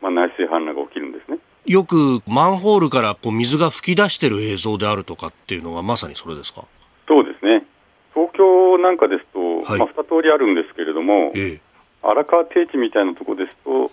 [0.00, 1.38] まあ、内水氾濫が起きるんですね。
[1.66, 6.62] よくマンホールからこう水が噴き出している映像であるとかっていうのは、まさにそれですか？
[7.08, 7.66] そうですね、
[8.14, 11.60] 東京なんかですと、はい、まあ、2通りあるんですけれども、ええ、
[12.04, 13.90] 荒川低地みたいなところですと、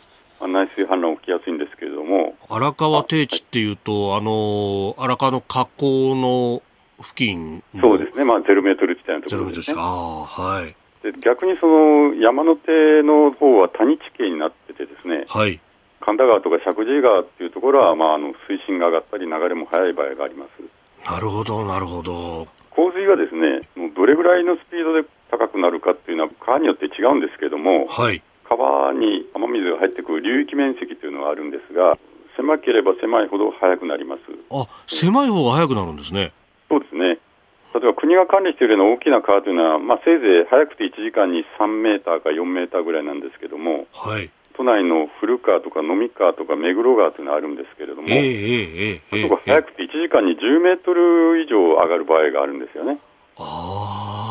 [0.48, 2.36] 内水氾濫起きやすいんですけれども。
[2.50, 6.62] 荒川低地っていうと、はい、あの荒川の河口の
[7.02, 9.78] 付近そうですね、まあ、ゼロメートル地帯のところですね。
[9.80, 10.76] あはい。
[11.04, 15.60] で逆にその山手の方は谷地形になっててですね、はい、
[16.00, 20.64] 神田川とか石神井川っていうところは、まあ、あの水深が上がったり流れも速い場合があります。
[21.04, 22.48] なるほどなるほど。
[22.72, 31.98] 洪水がですねどれぐらいのスピードで高くなるかっていうのは川によって違うんですけれども、はい、川に雨水が入ってくる流域面積というのがあるんですが、
[32.36, 34.22] 狭ければ狭いほど速くなります。
[34.50, 36.34] あ、狭い方が速くなるんですね。
[36.70, 37.20] そうですね。
[37.74, 53.00] 例えば国が管理しているような大きな川というのは、まあ、せいぜい速くて1時間に3メーターか4メーターぐらいなんですけども、はい、都内の古川とか飲み川とか目黒川というのがあるんですけれども、えー、えー、えー、速くて1時間に10メートル以上上がる場合があるんですよね。
[53.38, 54.22] ああ、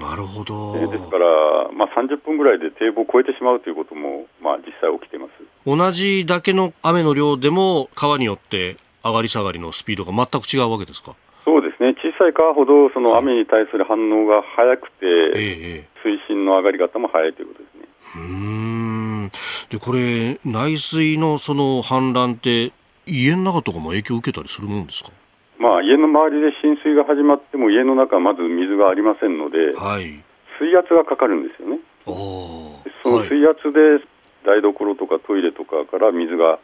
[0.00, 0.74] なるほど。
[0.74, 1.26] ですから、
[1.72, 5.32] まあ、30分ぐらいで堤防を越えてしまうということも、まあ、実際起きています。
[5.66, 11.14] 同じだけの雨の量でも、川によって上がり下がりのスピードが全く違うわけですか？
[11.44, 17.88] そうですね、小さい川ほどその雨に対する反応が早くて、ええ、水深の上がり方も早いということですね。
[18.16, 19.30] うん。
[19.70, 22.72] でこれ内水のその氾濫って
[23.06, 25.10] 家の中とかも影響を受けたりするもんですか？
[25.58, 30.22] まあ、家の周りで浸水が始まっても家の中はまず水がありませんので、はい、
[30.58, 31.80] 水圧がかかるんですよね。
[33.02, 33.98] その水圧で
[34.46, 36.58] 台所とかトイレとかから水が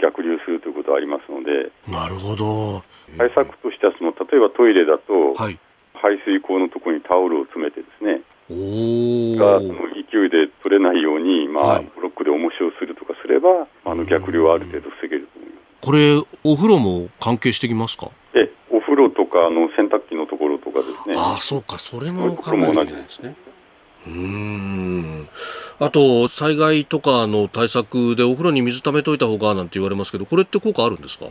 [0.00, 2.82] 逆流するということはありますので、なるほど。
[3.18, 5.58] 対策としてはその、例えばトイレだと、はい、
[5.94, 15.86] 排水口のところにタオルを詰めてですね、がその勢いで取れないように、まあ、はい、ブロックで重しをするとかすれば、あの逆流はある程度防げると思います。
[15.86, 18.10] これ、お風呂も関係してきますか？
[19.36, 21.14] かあの洗濯機のところとかですね。
[21.16, 23.34] ああ、そうか、それも考えてですね。
[24.06, 25.28] うん
[25.80, 31.26] あと、災害とかの対策でお風呂に水ためといた方がなんて言われますけど、これって効果あるんですか？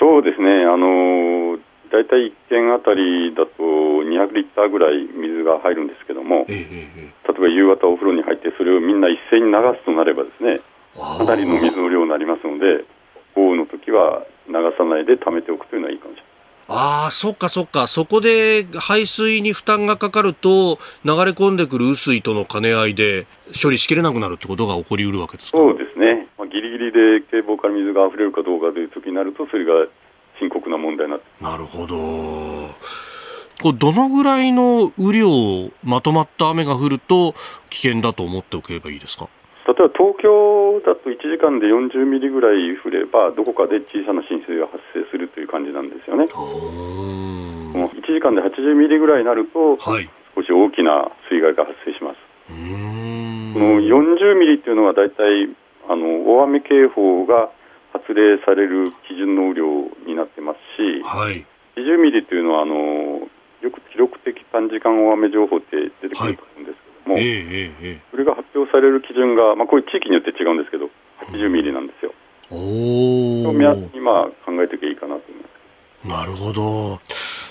[0.00, 1.56] そうですね、あの
[1.92, 10.60] 大体1軒あたりだと200リッターぐらい水が入るんですけども、ええ例えば夕方お風呂に入って、それをみんな一斉に流すとなればですね、
[10.98, 12.84] かなりの水の量になりますので、
[13.36, 16.33] 豪雨の時は流さないで溜めておくというのはいいかもしれない。
[16.66, 17.86] ああ、そっかそっか。
[17.86, 23.26] そこで排水に負担がかかると、流れ込んでくる雨水との兼ね合いで
[23.62, 25.58] 処理しきれなくなるってことが起こりうるわけですか？
[25.58, 26.28] そうですね。
[26.38, 29.72] まあ、ギリギリで堤防から水が溢れるかどうかという時になると、それが
[30.38, 31.96] 深刻な問題になってなるほど。
[33.62, 37.34] これどのぐらいの雨量、まとまった雨が降ると
[37.70, 39.28] 危険だと思っておけばいいですか？
[39.64, 46.28] 例えば東京だと1時間で40ミリぐらい降れば、どこかで小さな浸水が発生するという感じなんですよね。
[46.28, 52.20] 1時間で80ミリぐらいになると、はい、少し大きな水害が発生します。
[52.46, 52.52] こ
[53.58, 55.48] の40ミリっていうのは大体
[55.88, 57.48] あの大雨警報が
[57.92, 59.64] 発令される基準の雨量
[60.04, 61.46] になってますし、はい、
[61.76, 62.74] 20ミリというのはあの
[63.62, 70.90] よく記録的短時間大雨情報って出てくると思うんですも、はいえーえー、それが発表される基準が、まあ、こういう地域によって違うんですけど、
[71.32, 72.12] 80ミリなんですよ。
[72.50, 73.52] お
[73.94, 75.54] 今考えていけばいいかなと思います。
[76.04, 77.00] なるほど。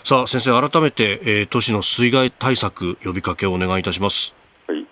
[0.04, 4.36] さあ、先生、改めて、えー、都市の水害対策、呼びかけをお願いいたします。
[4.68, 4.86] はい。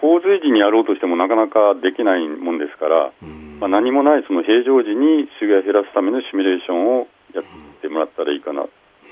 [0.00, 3.12] 洪水時にやろうとしてもなかなかできないもんですから、
[3.58, 7.44] まあ、何もないその平常時に水害を減らすためのシミュレーションをやっ
[7.82, 8.66] てもらったらいいかな。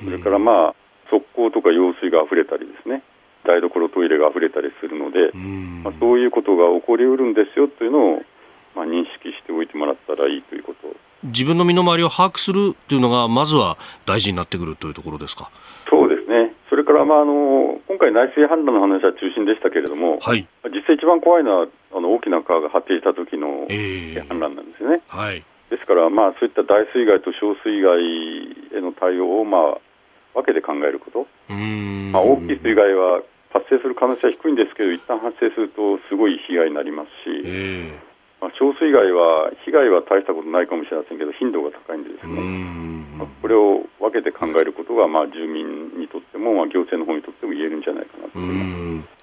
[0.05, 0.75] それからまあ、
[1.11, 3.03] 側溝とか用水が溢れたりですね、
[3.47, 5.31] 台所、トイレが溢れたりするので、
[5.85, 8.23] まあ、そういうことが起こりうるんですよというのを、
[8.75, 10.89] まあ、認識しておいてもらったらいいということ。
[11.25, 15.51] 自分の身の回りを把握するというのが、まずは大事になってくるというところですか？
[15.89, 25.01] そうですね、それから、まあ、あの今回、内水氾濫の話は中心でしたけれども、はい、実際、一番怖いのはあの大きな川が発展した時の氾濫なんですよね。
[25.09, 25.43] えー、はい。
[25.71, 27.99] ですから、まあ、そういった大水害と小水害
[28.77, 29.79] への対応を、まあ、
[30.35, 33.23] 分けて考えること、まあ、大きい水害は
[33.57, 42.37] 発生する可能性は低いんですけど、一旦発生するとすごい被害になりますし、えー、まあ、小水害は被害は大したことないかもしれませんけど、頻度が高いんでですね、
[43.17, 48.55] まあ、これを分けて考えることが、まあ、住民にとっても、まあ、行政の方にとっても言えるんじゃないかなと思い
[49.01, 49.16] ます。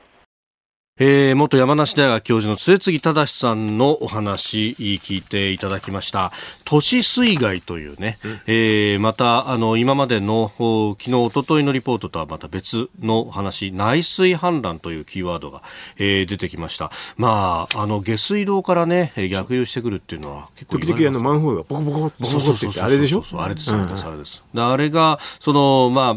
[1.00, 6.32] えー、元山梨大学教授の末次正さんのお話聞いていただきました。
[6.66, 15.64] 都市水害というね、うん、えー、またあの今までの昨日一昨日のリポートとはまた別の話内水氾濫というキーワードが、
[15.98, 16.92] えー、出てきました。
[17.18, 23.24] まああの下水道からね逆流してくるっていうのは結構時々あのマンホールがボコボコボコボコってあれでしょ？
[23.34, 26.16] あれですあれですあれです、あれがそのまあ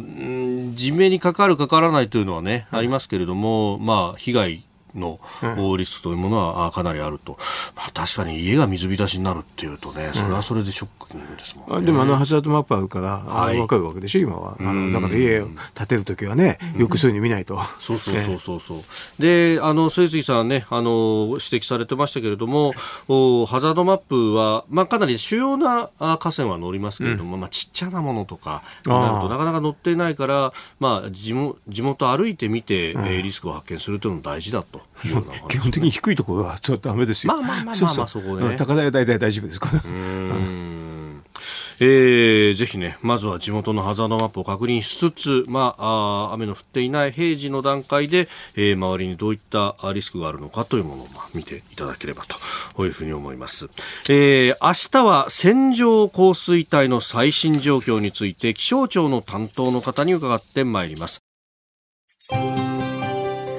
[0.74, 4.65] 地面にかかるかからないというのはね、ありますけれどもまあ被害
[4.96, 5.18] の
[5.76, 7.38] リスクというものはかなりあると、
[7.74, 14.56] まあ、確かに家が水浸しになるっていうとね、それはそれでショックですもん、ね、でもあのハザードマップあるから、はい、分かるわけでしょ、今は。
[14.58, 17.58] あのだから家を建てるときはね、よくそういうの見ないと。
[17.80, 18.60] そうそうそうそう。
[18.60, 19.22] そう。
[19.22, 22.74] で、あの、末杉さんね、あの、指摘されてましたけれども、
[23.08, 34.80] おハザードマップは、まあ、かなり主要な河川は乗りますけれども、うん、まあ、ちっちゃなものとかなるとなかなか乗っていないから、まあ、地元地元歩いてみて、うん、リスクを発見するというのも大事だと。
[35.48, 37.32] 基本的に低いところはちょっとダメですよ。
[37.32, 38.56] まあまあまあまあ、まあ、そこね。
[38.56, 39.82] 高台は大体大丈夫ですから。
[41.78, 52.24] えー、ぜひね、まずは地元のハザードマップを確認しつつ、まあ、あ雨の降っていない平時の段階で、えー、周りにどういったリスクがあるのかというものを、まあ、見ていただければ
[52.74, 53.68] というふうに思います。
[54.08, 61.20] えー、明日は線状降水帯の最新状況について気象庁の担当の方に伺ってまいります。